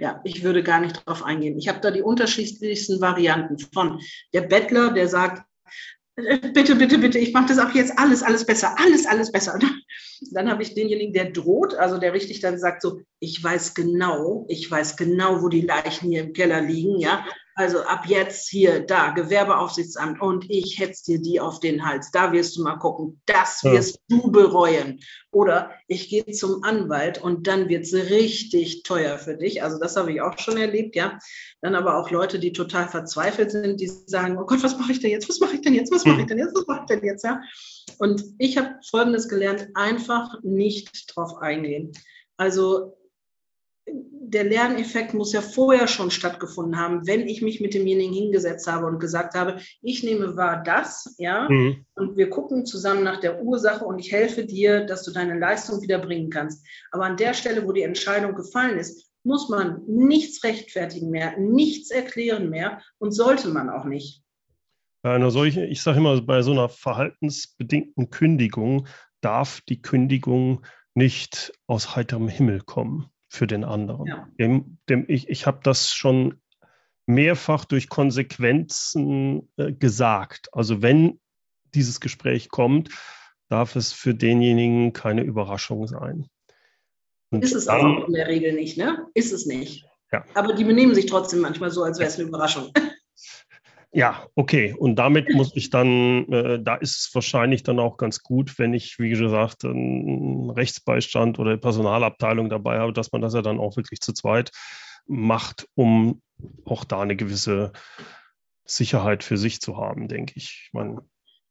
Ja, 0.00 0.20
ich 0.24 0.42
würde 0.42 0.62
gar 0.62 0.80
nicht 0.80 1.02
darauf 1.06 1.22
eingehen. 1.22 1.58
Ich 1.58 1.68
habe 1.68 1.80
da 1.80 1.90
die 1.90 2.02
unterschiedlichsten 2.02 3.00
Varianten 3.00 3.58
von 3.58 4.00
der 4.32 4.42
Bettler, 4.42 4.92
der 4.92 5.08
sagt, 5.08 5.44
bitte, 6.16 6.76
bitte, 6.76 6.98
bitte, 6.98 7.18
ich 7.18 7.32
mache 7.32 7.48
das 7.48 7.58
auch 7.58 7.74
jetzt 7.74 7.98
alles, 7.98 8.22
alles 8.22 8.44
besser, 8.44 8.74
alles, 8.78 9.06
alles 9.06 9.32
besser. 9.32 9.58
Dann 10.32 10.50
habe 10.50 10.62
ich 10.62 10.74
denjenigen, 10.74 11.12
der 11.12 11.30
droht, 11.30 11.74
also 11.74 11.98
der 11.98 12.12
richtig 12.12 12.40
dann 12.40 12.58
sagt 12.58 12.82
so, 12.82 13.00
ich 13.20 13.42
weiß 13.42 13.74
genau, 13.74 14.44
ich 14.48 14.70
weiß 14.70 14.96
genau, 14.96 15.42
wo 15.42 15.48
die 15.48 15.62
Leichen 15.62 16.10
hier 16.10 16.24
im 16.24 16.32
Keller 16.32 16.60
liegen, 16.60 16.98
ja. 16.98 17.24
Also 17.54 17.80
ab 17.80 18.04
jetzt 18.06 18.48
hier, 18.48 18.80
da, 18.80 19.10
Gewerbeaufsichtsamt 19.10 20.20
und 20.20 20.48
ich 20.48 20.78
hetz 20.78 21.02
dir 21.02 21.20
die 21.20 21.40
auf 21.40 21.60
den 21.60 21.84
Hals. 21.86 22.10
Da 22.10 22.32
wirst 22.32 22.56
du 22.56 22.62
mal 22.62 22.76
gucken, 22.76 23.20
das 23.26 23.64
wirst 23.64 23.98
ja. 24.08 24.16
du 24.16 24.30
bereuen. 24.30 25.00
Oder 25.32 25.70
ich 25.86 26.08
gehe 26.08 26.26
zum 26.26 26.62
Anwalt 26.64 27.20
und 27.20 27.46
dann 27.46 27.68
wird 27.68 27.84
es 27.84 27.92
richtig 27.92 28.82
teuer 28.84 29.18
für 29.18 29.36
dich. 29.36 29.62
Also 29.62 29.78
das 29.78 29.96
habe 29.96 30.12
ich 30.12 30.20
auch 30.20 30.38
schon 30.38 30.56
erlebt, 30.56 30.96
ja. 30.96 31.18
Dann 31.60 31.74
aber 31.74 31.98
auch 31.98 32.10
Leute, 32.10 32.38
die 32.38 32.52
total 32.52 32.88
verzweifelt 32.88 33.50
sind, 33.50 33.80
die 33.80 33.90
sagen, 34.06 34.38
oh 34.38 34.46
Gott, 34.46 34.62
was 34.62 34.78
mache 34.78 34.92
ich 34.92 35.00
denn 35.00 35.10
jetzt? 35.10 35.28
Was 35.28 35.40
mache 35.40 35.56
ich 35.56 35.60
denn 35.60 35.74
jetzt? 35.74 35.92
Was 35.92 36.04
mache 36.04 36.20
ich 36.20 36.26
denn 36.26 36.38
jetzt? 36.38 36.56
Was 36.56 36.66
mache 36.66 36.80
ich 36.80 36.86
denn 36.86 37.04
jetzt? 37.04 37.24
Ja. 37.24 37.42
Und 37.98 38.24
ich 38.38 38.56
habe 38.56 38.76
Folgendes 38.88 39.28
gelernt, 39.28 39.68
einfach 39.74 40.42
nicht 40.42 41.14
drauf 41.14 41.36
eingehen. 41.36 41.92
Also 42.36 42.96
der 44.30 44.44
Lerneffekt 44.44 45.12
muss 45.12 45.32
ja 45.32 45.42
vorher 45.42 45.88
schon 45.88 46.10
stattgefunden 46.10 46.78
haben, 46.78 47.06
wenn 47.06 47.26
ich 47.26 47.42
mich 47.42 47.60
mit 47.60 47.74
demjenigen 47.74 48.14
hingesetzt 48.14 48.70
habe 48.70 48.86
und 48.86 49.00
gesagt 49.00 49.34
habe, 49.34 49.58
ich 49.82 50.04
nehme 50.04 50.36
wahr 50.36 50.62
das, 50.64 51.14
ja, 51.18 51.48
mhm. 51.48 51.84
und 51.94 52.16
wir 52.16 52.30
gucken 52.30 52.64
zusammen 52.64 53.02
nach 53.02 53.18
der 53.20 53.42
Ursache 53.42 53.84
und 53.84 53.98
ich 53.98 54.12
helfe 54.12 54.44
dir, 54.44 54.86
dass 54.86 55.02
du 55.02 55.10
deine 55.10 55.38
Leistung 55.38 55.82
wieder 55.82 55.98
bringen 55.98 56.30
kannst. 56.30 56.64
Aber 56.92 57.06
an 57.06 57.16
der 57.16 57.34
Stelle, 57.34 57.66
wo 57.66 57.72
die 57.72 57.82
Entscheidung 57.82 58.34
gefallen 58.34 58.78
ist, 58.78 59.10
muss 59.24 59.48
man 59.48 59.82
nichts 59.86 60.44
rechtfertigen 60.44 61.10
mehr, 61.10 61.36
nichts 61.38 61.90
erklären 61.90 62.50
mehr 62.50 62.80
und 62.98 63.10
sollte 63.10 63.48
man 63.48 63.68
auch 63.68 63.84
nicht. 63.84 64.22
Bei 65.02 65.12
einer 65.12 65.30
solchen, 65.30 65.64
ich 65.64 65.82
sage 65.82 65.98
immer, 65.98 66.20
bei 66.22 66.42
so 66.42 66.52
einer 66.52 66.68
verhaltensbedingten 66.68 68.10
Kündigung 68.10 68.86
darf 69.22 69.60
die 69.62 69.82
Kündigung 69.82 70.64
nicht 70.94 71.52
aus 71.66 71.96
heiterem 71.96 72.28
Himmel 72.28 72.60
kommen 72.60 73.10
für 73.30 73.46
den 73.46 73.64
anderen. 73.64 74.06
Ja. 74.06 74.28
Dem, 74.38 74.78
dem, 74.88 75.04
ich 75.08 75.28
ich 75.28 75.46
habe 75.46 75.60
das 75.62 75.92
schon 75.92 76.40
mehrfach 77.06 77.64
durch 77.64 77.88
Konsequenzen 77.88 79.48
äh, 79.56 79.72
gesagt. 79.72 80.48
Also 80.52 80.82
wenn 80.82 81.20
dieses 81.74 82.00
Gespräch 82.00 82.48
kommt, 82.48 82.90
darf 83.48 83.76
es 83.76 83.92
für 83.92 84.14
denjenigen 84.14 84.92
keine 84.92 85.22
Überraschung 85.22 85.86
sein. 85.86 86.26
Und 87.30 87.44
ist 87.44 87.54
es 87.54 87.66
dann, 87.66 87.80
auch 87.80 88.08
in 88.08 88.14
der 88.14 88.26
Regel 88.26 88.52
nicht, 88.52 88.76
ne? 88.76 89.06
Ist 89.14 89.32
es 89.32 89.46
nicht. 89.46 89.86
Ja. 90.10 90.24
Aber 90.34 90.52
die 90.52 90.64
benehmen 90.64 90.96
sich 90.96 91.06
trotzdem 91.06 91.38
manchmal 91.38 91.70
so, 91.70 91.84
als 91.84 92.00
wäre 92.00 92.08
es 92.08 92.18
eine 92.18 92.28
Überraschung. 92.28 92.72
Ja, 93.92 94.28
okay. 94.36 94.74
Und 94.78 94.96
damit 94.96 95.34
muss 95.34 95.50
ich 95.56 95.70
dann, 95.70 96.30
äh, 96.32 96.62
da 96.62 96.76
ist 96.76 96.96
es 96.96 97.14
wahrscheinlich 97.14 97.64
dann 97.64 97.80
auch 97.80 97.96
ganz 97.96 98.22
gut, 98.22 98.58
wenn 98.58 98.72
ich, 98.72 98.98
wie 99.00 99.10
gesagt, 99.10 99.64
einen 99.64 100.50
Rechtsbeistand 100.50 101.38
oder 101.40 101.56
Personalabteilung 101.56 102.48
dabei 102.48 102.78
habe, 102.78 102.92
dass 102.92 103.10
man 103.10 103.20
das 103.20 103.34
ja 103.34 103.42
dann 103.42 103.58
auch 103.58 103.76
wirklich 103.76 104.00
zu 104.00 104.12
zweit 104.12 104.52
macht, 105.06 105.66
um 105.74 106.22
auch 106.64 106.84
da 106.84 107.00
eine 107.00 107.16
gewisse 107.16 107.72
Sicherheit 108.64 109.24
für 109.24 109.36
sich 109.36 109.60
zu 109.60 109.76
haben, 109.76 110.06
denke 110.06 110.34
ich. 110.36 110.66
ich 110.66 110.70
meine, 110.72 111.02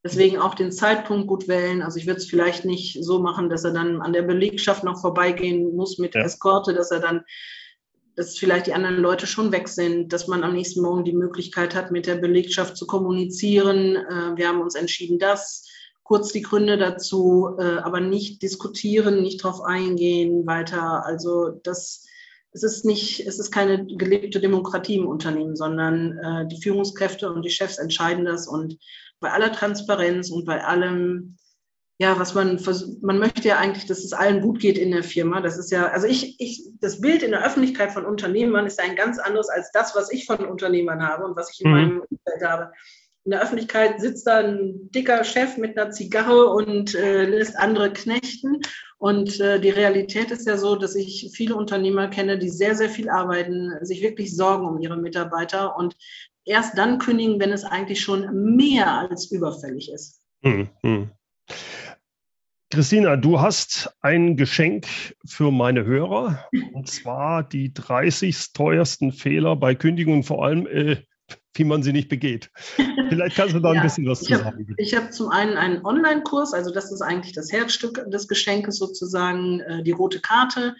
Deswegen 0.02 0.38
auch 0.38 0.54
den 0.54 0.72
Zeitpunkt 0.72 1.28
gut 1.28 1.46
wählen. 1.46 1.82
Also 1.82 1.98
ich 1.98 2.06
würde 2.06 2.20
es 2.20 2.26
vielleicht 2.26 2.64
nicht 2.64 3.04
so 3.04 3.20
machen, 3.20 3.50
dass 3.50 3.64
er 3.64 3.72
dann 3.72 4.00
an 4.00 4.14
der 4.14 4.22
Belegschaft 4.22 4.82
noch 4.82 4.98
vorbeigehen 4.98 5.76
muss 5.76 5.98
mit 5.98 6.14
ja. 6.14 6.22
Eskorte, 6.22 6.72
dass 6.72 6.90
er 6.90 7.00
dann 7.00 7.22
dass 8.20 8.36
vielleicht 8.36 8.66
die 8.66 8.74
anderen 8.74 8.98
Leute 8.98 9.26
schon 9.26 9.50
weg 9.50 9.66
sind, 9.66 10.12
dass 10.12 10.28
man 10.28 10.44
am 10.44 10.52
nächsten 10.52 10.82
Morgen 10.82 11.04
die 11.04 11.14
Möglichkeit 11.14 11.74
hat, 11.74 11.90
mit 11.90 12.06
der 12.06 12.16
Belegschaft 12.16 12.76
zu 12.76 12.86
kommunizieren. 12.86 13.96
Äh, 13.96 14.36
wir 14.36 14.46
haben 14.46 14.60
uns 14.60 14.74
entschieden, 14.74 15.18
das, 15.18 15.66
kurz 16.02 16.30
die 16.30 16.42
Gründe 16.42 16.76
dazu, 16.76 17.56
äh, 17.58 17.78
aber 17.78 18.00
nicht 18.00 18.42
diskutieren, 18.42 19.22
nicht 19.22 19.42
drauf 19.42 19.62
eingehen 19.62 20.46
weiter. 20.46 21.06
Also 21.06 21.60
das 21.62 22.04
es 22.52 22.62
ist 22.62 22.84
nicht, 22.84 23.26
es 23.26 23.38
ist 23.38 23.52
keine 23.52 23.86
gelebte 23.86 24.40
Demokratie 24.40 24.96
im 24.96 25.06
Unternehmen, 25.06 25.56
sondern 25.56 26.18
äh, 26.18 26.48
die 26.48 26.60
Führungskräfte 26.60 27.32
und 27.32 27.42
die 27.42 27.50
Chefs 27.50 27.78
entscheiden 27.78 28.26
das 28.26 28.48
und 28.48 28.76
bei 29.20 29.30
aller 29.30 29.52
Transparenz 29.52 30.30
und 30.30 30.44
bei 30.44 30.62
allem, 30.62 31.36
ja, 32.00 32.18
was 32.18 32.34
man 32.34 32.58
man 33.02 33.18
möchte 33.18 33.46
ja 33.46 33.58
eigentlich, 33.58 33.86
dass 33.86 34.04
es 34.04 34.14
allen 34.14 34.40
gut 34.40 34.58
geht 34.58 34.78
in 34.78 34.90
der 34.90 35.02
Firma. 35.02 35.42
Das 35.42 35.58
ist 35.58 35.70
ja, 35.70 35.88
also 35.88 36.06
ich, 36.06 36.40
ich, 36.40 36.64
das 36.80 37.02
Bild 37.02 37.22
in 37.22 37.32
der 37.32 37.44
Öffentlichkeit 37.44 37.92
von 37.92 38.06
Unternehmern 38.06 38.64
ist 38.64 38.80
ein 38.80 38.96
ganz 38.96 39.18
anderes 39.18 39.50
als 39.50 39.70
das, 39.72 39.94
was 39.94 40.10
ich 40.10 40.24
von 40.24 40.46
Unternehmern 40.46 41.06
habe 41.06 41.26
und 41.26 41.36
was 41.36 41.52
ich 41.52 41.62
in 41.62 41.70
mhm. 41.70 41.76
meinem 41.76 42.00
Umfeld 42.00 42.42
habe 42.42 42.72
in 43.24 43.32
der 43.32 43.42
Öffentlichkeit 43.42 44.00
sitzt 44.00 44.26
da 44.26 44.38
ein 44.38 44.90
dicker 44.90 45.24
Chef 45.24 45.58
mit 45.58 45.78
einer 45.78 45.90
Zigarre 45.90 46.46
und 46.46 46.94
äh, 46.94 47.24
lässt 47.26 47.56
andere 47.56 47.92
knechten. 47.92 48.60
Und 48.98 49.40
äh, 49.40 49.60
die 49.60 49.70
Realität 49.70 50.30
ist 50.30 50.46
ja 50.46 50.56
so, 50.56 50.76
dass 50.76 50.94
ich 50.94 51.30
viele 51.34 51.54
Unternehmer 51.54 52.08
kenne, 52.08 52.38
die 52.38 52.48
sehr, 52.48 52.74
sehr 52.74 52.88
viel 52.88 53.08
arbeiten, 53.08 53.72
sich 53.82 54.02
wirklich 54.02 54.34
sorgen 54.34 54.66
um 54.66 54.80
ihre 54.80 54.96
Mitarbeiter 54.96 55.76
und 55.76 55.96
erst 56.44 56.78
dann 56.78 56.98
kündigen, 56.98 57.38
wenn 57.40 57.52
es 57.52 57.64
eigentlich 57.64 58.00
schon 58.00 58.56
mehr 58.56 58.90
als 58.90 59.30
überfällig 59.30 59.92
ist. 59.92 60.22
Hm, 60.42 60.68
hm. 60.82 61.10
Christina, 62.72 63.16
du 63.16 63.40
hast 63.40 63.92
ein 64.00 64.36
Geschenk 64.36 64.86
für 65.26 65.50
meine 65.50 65.84
Hörer, 65.84 66.48
und 66.72 66.88
zwar 66.88 67.42
die 67.42 67.74
30 67.74 68.52
teuersten 68.52 69.10
Fehler 69.10 69.56
bei 69.56 69.74
Kündigungen, 69.74 70.22
vor 70.22 70.44
allem 70.44 70.68
äh, 70.68 70.98
wie 71.54 71.64
man 71.64 71.82
sie 71.82 71.92
nicht 71.92 72.08
begeht. 72.08 72.50
Vielleicht 73.08 73.36
kannst 73.36 73.54
du 73.54 73.60
da 73.60 73.72
ja, 73.74 73.80
ein 73.80 73.86
bisschen 73.86 74.06
was 74.06 74.20
zu 74.20 74.36
sagen. 74.36 74.74
Ich 74.78 74.94
habe 74.94 75.10
zum 75.10 75.28
einen 75.30 75.56
einen 75.56 75.84
Online-Kurs, 75.84 76.54
also 76.54 76.72
das 76.72 76.92
ist 76.92 77.02
eigentlich 77.02 77.34
das 77.34 77.52
Herzstück 77.52 78.04
des 78.10 78.28
Geschenkes 78.28 78.78
sozusagen, 78.78 79.60
äh, 79.60 79.82
die 79.82 79.90
rote 79.90 80.20
Karte. 80.20 80.74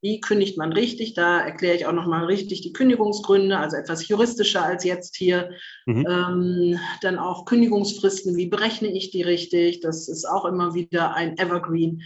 Wie 0.00 0.20
kündigt 0.20 0.58
man 0.58 0.72
richtig? 0.74 1.14
Da 1.14 1.40
erkläre 1.40 1.76
ich 1.76 1.86
auch 1.86 1.92
nochmal 1.92 2.26
richtig 2.26 2.60
die 2.60 2.74
Kündigungsgründe, 2.74 3.56
also 3.56 3.78
etwas 3.78 4.06
juristischer 4.06 4.62
als 4.62 4.84
jetzt 4.84 5.16
hier. 5.16 5.50
Mhm. 5.86 6.06
Ähm, 6.06 6.78
dann 7.00 7.18
auch 7.18 7.46
Kündigungsfristen, 7.46 8.36
wie 8.36 8.48
berechne 8.48 8.88
ich 8.88 9.12
die 9.12 9.22
richtig? 9.22 9.80
Das 9.80 10.08
ist 10.08 10.26
auch 10.26 10.44
immer 10.44 10.74
wieder 10.74 11.14
ein 11.14 11.38
Evergreen. 11.38 12.02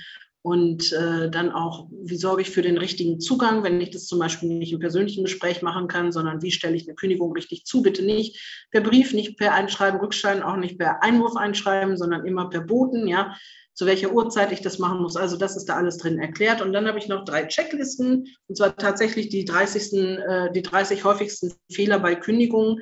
Und 0.49 0.95
äh, 0.95 1.29
dann 1.29 1.53
auch, 1.53 1.89
wie 1.91 2.17
sorge 2.17 2.41
ich 2.41 2.49
für 2.49 2.63
den 2.63 2.79
richtigen 2.79 3.21
Zugang, 3.21 3.65
wenn 3.65 3.83
ich 3.83 3.91
das 3.91 4.07
zum 4.07 4.19
Beispiel 4.19 4.49
nicht 4.49 4.73
im 4.73 4.79
persönlichen 4.79 5.25
Gespräch 5.25 5.61
machen 5.61 5.89
kann, 5.89 6.11
sondern 6.11 6.41
wie 6.41 6.51
stelle 6.51 6.75
ich 6.75 6.89
eine 6.89 6.95
Kündigung 6.95 7.35
richtig 7.35 7.67
zu? 7.67 7.83
Bitte 7.83 8.03
nicht 8.03 8.67
per 8.71 8.81
Brief, 8.81 9.13
nicht 9.13 9.37
per 9.37 9.53
Einschreiben, 9.53 10.01
Rückschein, 10.01 10.43
auch 10.43 10.57
nicht 10.57 10.79
per 10.79 11.03
Einwurf 11.03 11.37
einschreiben, 11.37 11.99
sondern 11.99 12.25
immer 12.25 12.49
per 12.49 12.63
Boten, 12.63 13.07
ja, 13.07 13.37
zu 13.75 13.85
welcher 13.85 14.11
Uhrzeit 14.11 14.51
ich 14.51 14.63
das 14.63 14.79
machen 14.79 15.03
muss. 15.03 15.17
Also 15.17 15.37
das 15.37 15.55
ist 15.55 15.67
da 15.67 15.77
alles 15.77 15.99
drin 15.99 16.19
erklärt. 16.19 16.63
Und 16.63 16.73
dann 16.73 16.89
habe 16.89 16.99
ich 16.99 17.09
noch 17.09 17.27
drei 17.27 17.45
Checklisten, 17.45 18.35
und 18.47 18.57
zwar 18.57 18.75
tatsächlich 18.75 19.29
die 19.29 19.45
30. 19.45 19.93
Äh, 19.93 20.53
die 20.55 20.63
30 20.63 21.05
häufigsten 21.05 21.53
Fehler 21.71 21.99
bei 21.99 22.15
Kündigungen, 22.15 22.81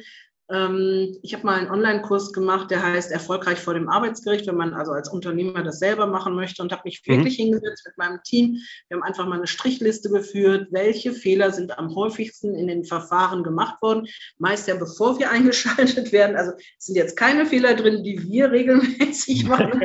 ich 0.49 1.35
habe 1.35 1.45
mal 1.45 1.59
einen 1.59 1.71
Online-Kurs 1.71 2.33
gemacht, 2.33 2.71
der 2.71 2.81
heißt 2.81 3.11
Erfolgreich 3.11 3.59
vor 3.59 3.75
dem 3.75 3.89
Arbeitsgericht, 3.89 4.47
wenn 4.47 4.57
man 4.57 4.75
also 4.75 4.93
als 4.93 5.09
Unternehmer 5.09 5.65
das 5.65 5.81
selber 5.81 6.07
machen 6.07 6.37
möchte 6.37 6.63
und 6.63 6.71
habe 6.71 6.83
mich 6.85 7.03
mhm. 7.05 7.15
wirklich 7.15 7.35
hingesetzt 7.35 7.85
mit 7.85 7.99
meinem 7.99 8.23
Team. 8.23 8.59
Wir 8.89 8.97
haben 8.97 9.03
einfach 9.03 9.27
mal 9.27 9.39
eine 9.39 9.49
Strichliste 9.49 10.09
geführt, 10.09 10.69
welche 10.71 11.13
Fehler 11.13 11.51
sind 11.51 11.77
am 11.77 11.97
häufigsten 11.97 12.55
in 12.55 12.69
den 12.69 12.85
Verfahren 12.85 13.43
gemacht 13.43 13.83
worden, 13.83 14.07
meist 14.39 14.69
ja 14.69 14.77
bevor 14.77 15.19
wir 15.19 15.31
eingeschaltet 15.33 16.13
werden. 16.13 16.37
Also 16.37 16.53
es 16.79 16.87
sind 16.87 16.95
jetzt 16.95 17.17
keine 17.17 17.47
Fehler 17.47 17.75
drin, 17.75 18.05
die 18.05 18.23
wir 18.23 18.51
regelmäßig 18.53 19.47
machen. 19.47 19.83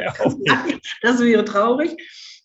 das 1.02 1.20
wäre 1.22 1.44
traurig. 1.44 1.98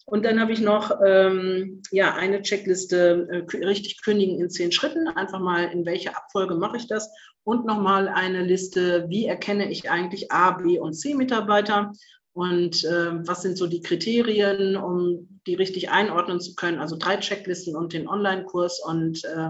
Und 0.08 0.24
dann 0.24 0.40
habe 0.40 0.52
ich 0.52 0.60
noch 0.60 0.92
ähm, 1.04 1.82
ja, 1.90 2.14
eine 2.14 2.40
Checkliste, 2.40 3.26
äh, 3.28 3.66
richtig 3.66 4.00
kündigen 4.02 4.40
in 4.40 4.48
zehn 4.48 4.70
Schritten. 4.70 5.08
Einfach 5.08 5.40
mal, 5.40 5.64
in 5.64 5.84
welcher 5.84 6.16
Abfolge 6.16 6.54
mache 6.54 6.76
ich 6.76 6.86
das? 6.86 7.10
Und 7.46 7.64
nochmal 7.64 8.08
eine 8.08 8.42
Liste, 8.42 9.06
wie 9.08 9.26
erkenne 9.26 9.70
ich 9.70 9.88
eigentlich 9.88 10.32
A, 10.32 10.50
B 10.50 10.78
und 10.78 10.94
C 10.94 11.14
Mitarbeiter? 11.14 11.92
Und 12.32 12.84
äh, 12.84 13.26
was 13.26 13.42
sind 13.42 13.56
so 13.56 13.66
die 13.66 13.80
Kriterien, 13.80 14.76
um 14.76 15.40
die 15.46 15.54
richtig 15.54 15.90
einordnen 15.90 16.40
zu 16.40 16.54
können? 16.54 16.80
Also 16.80 16.96
drei 16.98 17.16
Checklisten 17.18 17.76
und 17.76 17.92
den 17.92 18.08
Online-Kurs 18.08 18.80
und 18.84 19.24
äh, 19.24 19.48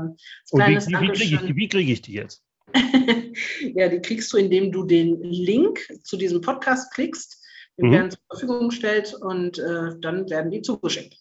und 0.50 0.66
wie, 0.66 0.76
wie, 0.76 1.08
kriege 1.08 1.40
ich, 1.46 1.56
wie 1.56 1.68
kriege 1.68 1.92
ich 1.92 2.02
die 2.02 2.12
jetzt? 2.12 2.44
ja, 3.74 3.88
die 3.88 4.00
kriegst 4.00 4.32
du, 4.32 4.36
indem 4.36 4.70
du 4.70 4.84
den 4.84 5.22
Link 5.22 5.80
zu 6.04 6.16
diesem 6.16 6.42
Podcast 6.42 6.92
klickst 6.92 7.42
die 7.78 7.86
mhm. 7.86 7.92
werden 7.92 8.10
zur 8.10 8.20
Verfügung 8.30 8.68
gestellt 8.68 9.14
und 9.14 9.58
äh, 9.58 9.98
dann 10.00 10.28
werden 10.30 10.50
die 10.50 10.62
zugeschickt. 10.62 11.18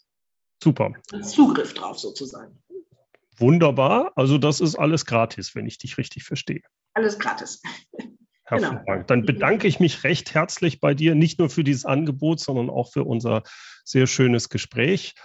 Super. 0.63 0.93
Zugriff 1.21 1.73
drauf 1.73 1.99
sozusagen. 1.99 2.57
Wunderbar. 3.37 4.11
Also 4.15 4.37
das 4.37 4.61
ist 4.61 4.75
alles 4.75 5.05
gratis, 5.05 5.55
wenn 5.55 5.65
ich 5.65 5.77
dich 5.77 5.97
richtig 5.97 6.23
verstehe. 6.23 6.61
Alles 6.93 7.19
gratis. 7.19 7.61
Hervorragend. 8.45 8.85
Genau. 8.85 9.03
Dann 9.07 9.25
bedanke 9.25 9.67
ich 9.67 9.79
mich 9.79 10.03
recht 10.03 10.33
herzlich 10.33 10.79
bei 10.79 10.93
dir, 10.93 11.15
nicht 11.15 11.39
nur 11.39 11.49
für 11.49 11.63
dieses 11.63 11.85
Angebot, 11.85 12.39
sondern 12.39 12.69
auch 12.69 12.91
für 12.91 13.03
unser 13.03 13.43
sehr 13.83 14.05
schönes 14.05 14.49
Gespräch. 14.49 15.15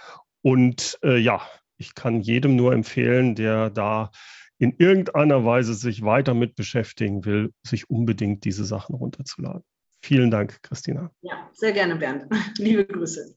Und 0.41 0.97
äh, 1.03 1.17
ja, 1.17 1.41
ich 1.77 1.93
kann 1.93 2.21
jedem 2.21 2.55
nur 2.55 2.73
empfehlen, 2.73 3.35
der 3.35 3.69
da 3.69 4.11
in 4.57 4.75
irgendeiner 4.77 5.45
Weise 5.45 5.73
sich 5.73 6.03
weiter 6.03 6.33
mit 6.33 6.55
beschäftigen 6.55 7.25
will, 7.25 7.53
sich 7.63 7.89
unbedingt 7.89 8.43
diese 8.45 8.65
Sachen 8.65 8.95
runterzuladen. 8.95 9.63
Vielen 10.03 10.31
Dank, 10.31 10.61
Christina. 10.63 11.11
Ja, 11.21 11.49
sehr 11.53 11.73
gerne, 11.73 11.95
Bernd. 11.95 12.25
Liebe 12.57 12.85
Grüße. 12.85 13.35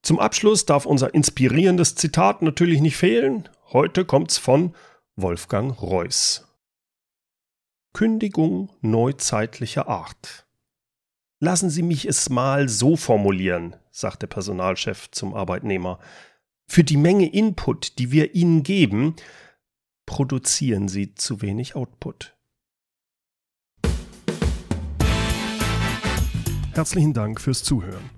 Zum 0.09 0.21
Abschluss 0.21 0.65
darf 0.65 0.87
unser 0.87 1.13
inspirierendes 1.13 1.95
Zitat 1.95 2.41
natürlich 2.41 2.81
nicht 2.81 2.97
fehlen. 2.97 3.47
Heute 3.73 4.07
kommt's 4.07 4.39
von 4.39 4.75
Wolfgang 5.17 5.83
Reuss. 5.83 6.49
Kündigung 7.93 8.71
neuzeitlicher 8.81 9.87
Art. 9.87 10.47
Lassen 11.41 11.69
Sie 11.69 11.83
mich 11.83 12.07
es 12.07 12.31
mal 12.31 12.71
so 12.71 12.97
formulieren, 12.97 13.77
sagt 13.91 14.23
der 14.23 14.29
Personalchef 14.29 15.11
zum 15.11 15.35
Arbeitnehmer. 15.35 15.99
Für 16.67 16.85
die 16.85 16.97
Menge 16.97 17.31
Input, 17.31 17.99
die 17.99 18.11
wir 18.11 18.35
Ihnen 18.35 18.63
geben, 18.63 19.15
produzieren 20.07 20.89
Sie 20.89 21.17
zu 21.17 21.43
wenig 21.43 21.77
Output. 21.77 22.35
Herzlichen 26.73 27.13
Dank 27.13 27.43
fürs 27.43 27.63
Zuhören. 27.63 28.18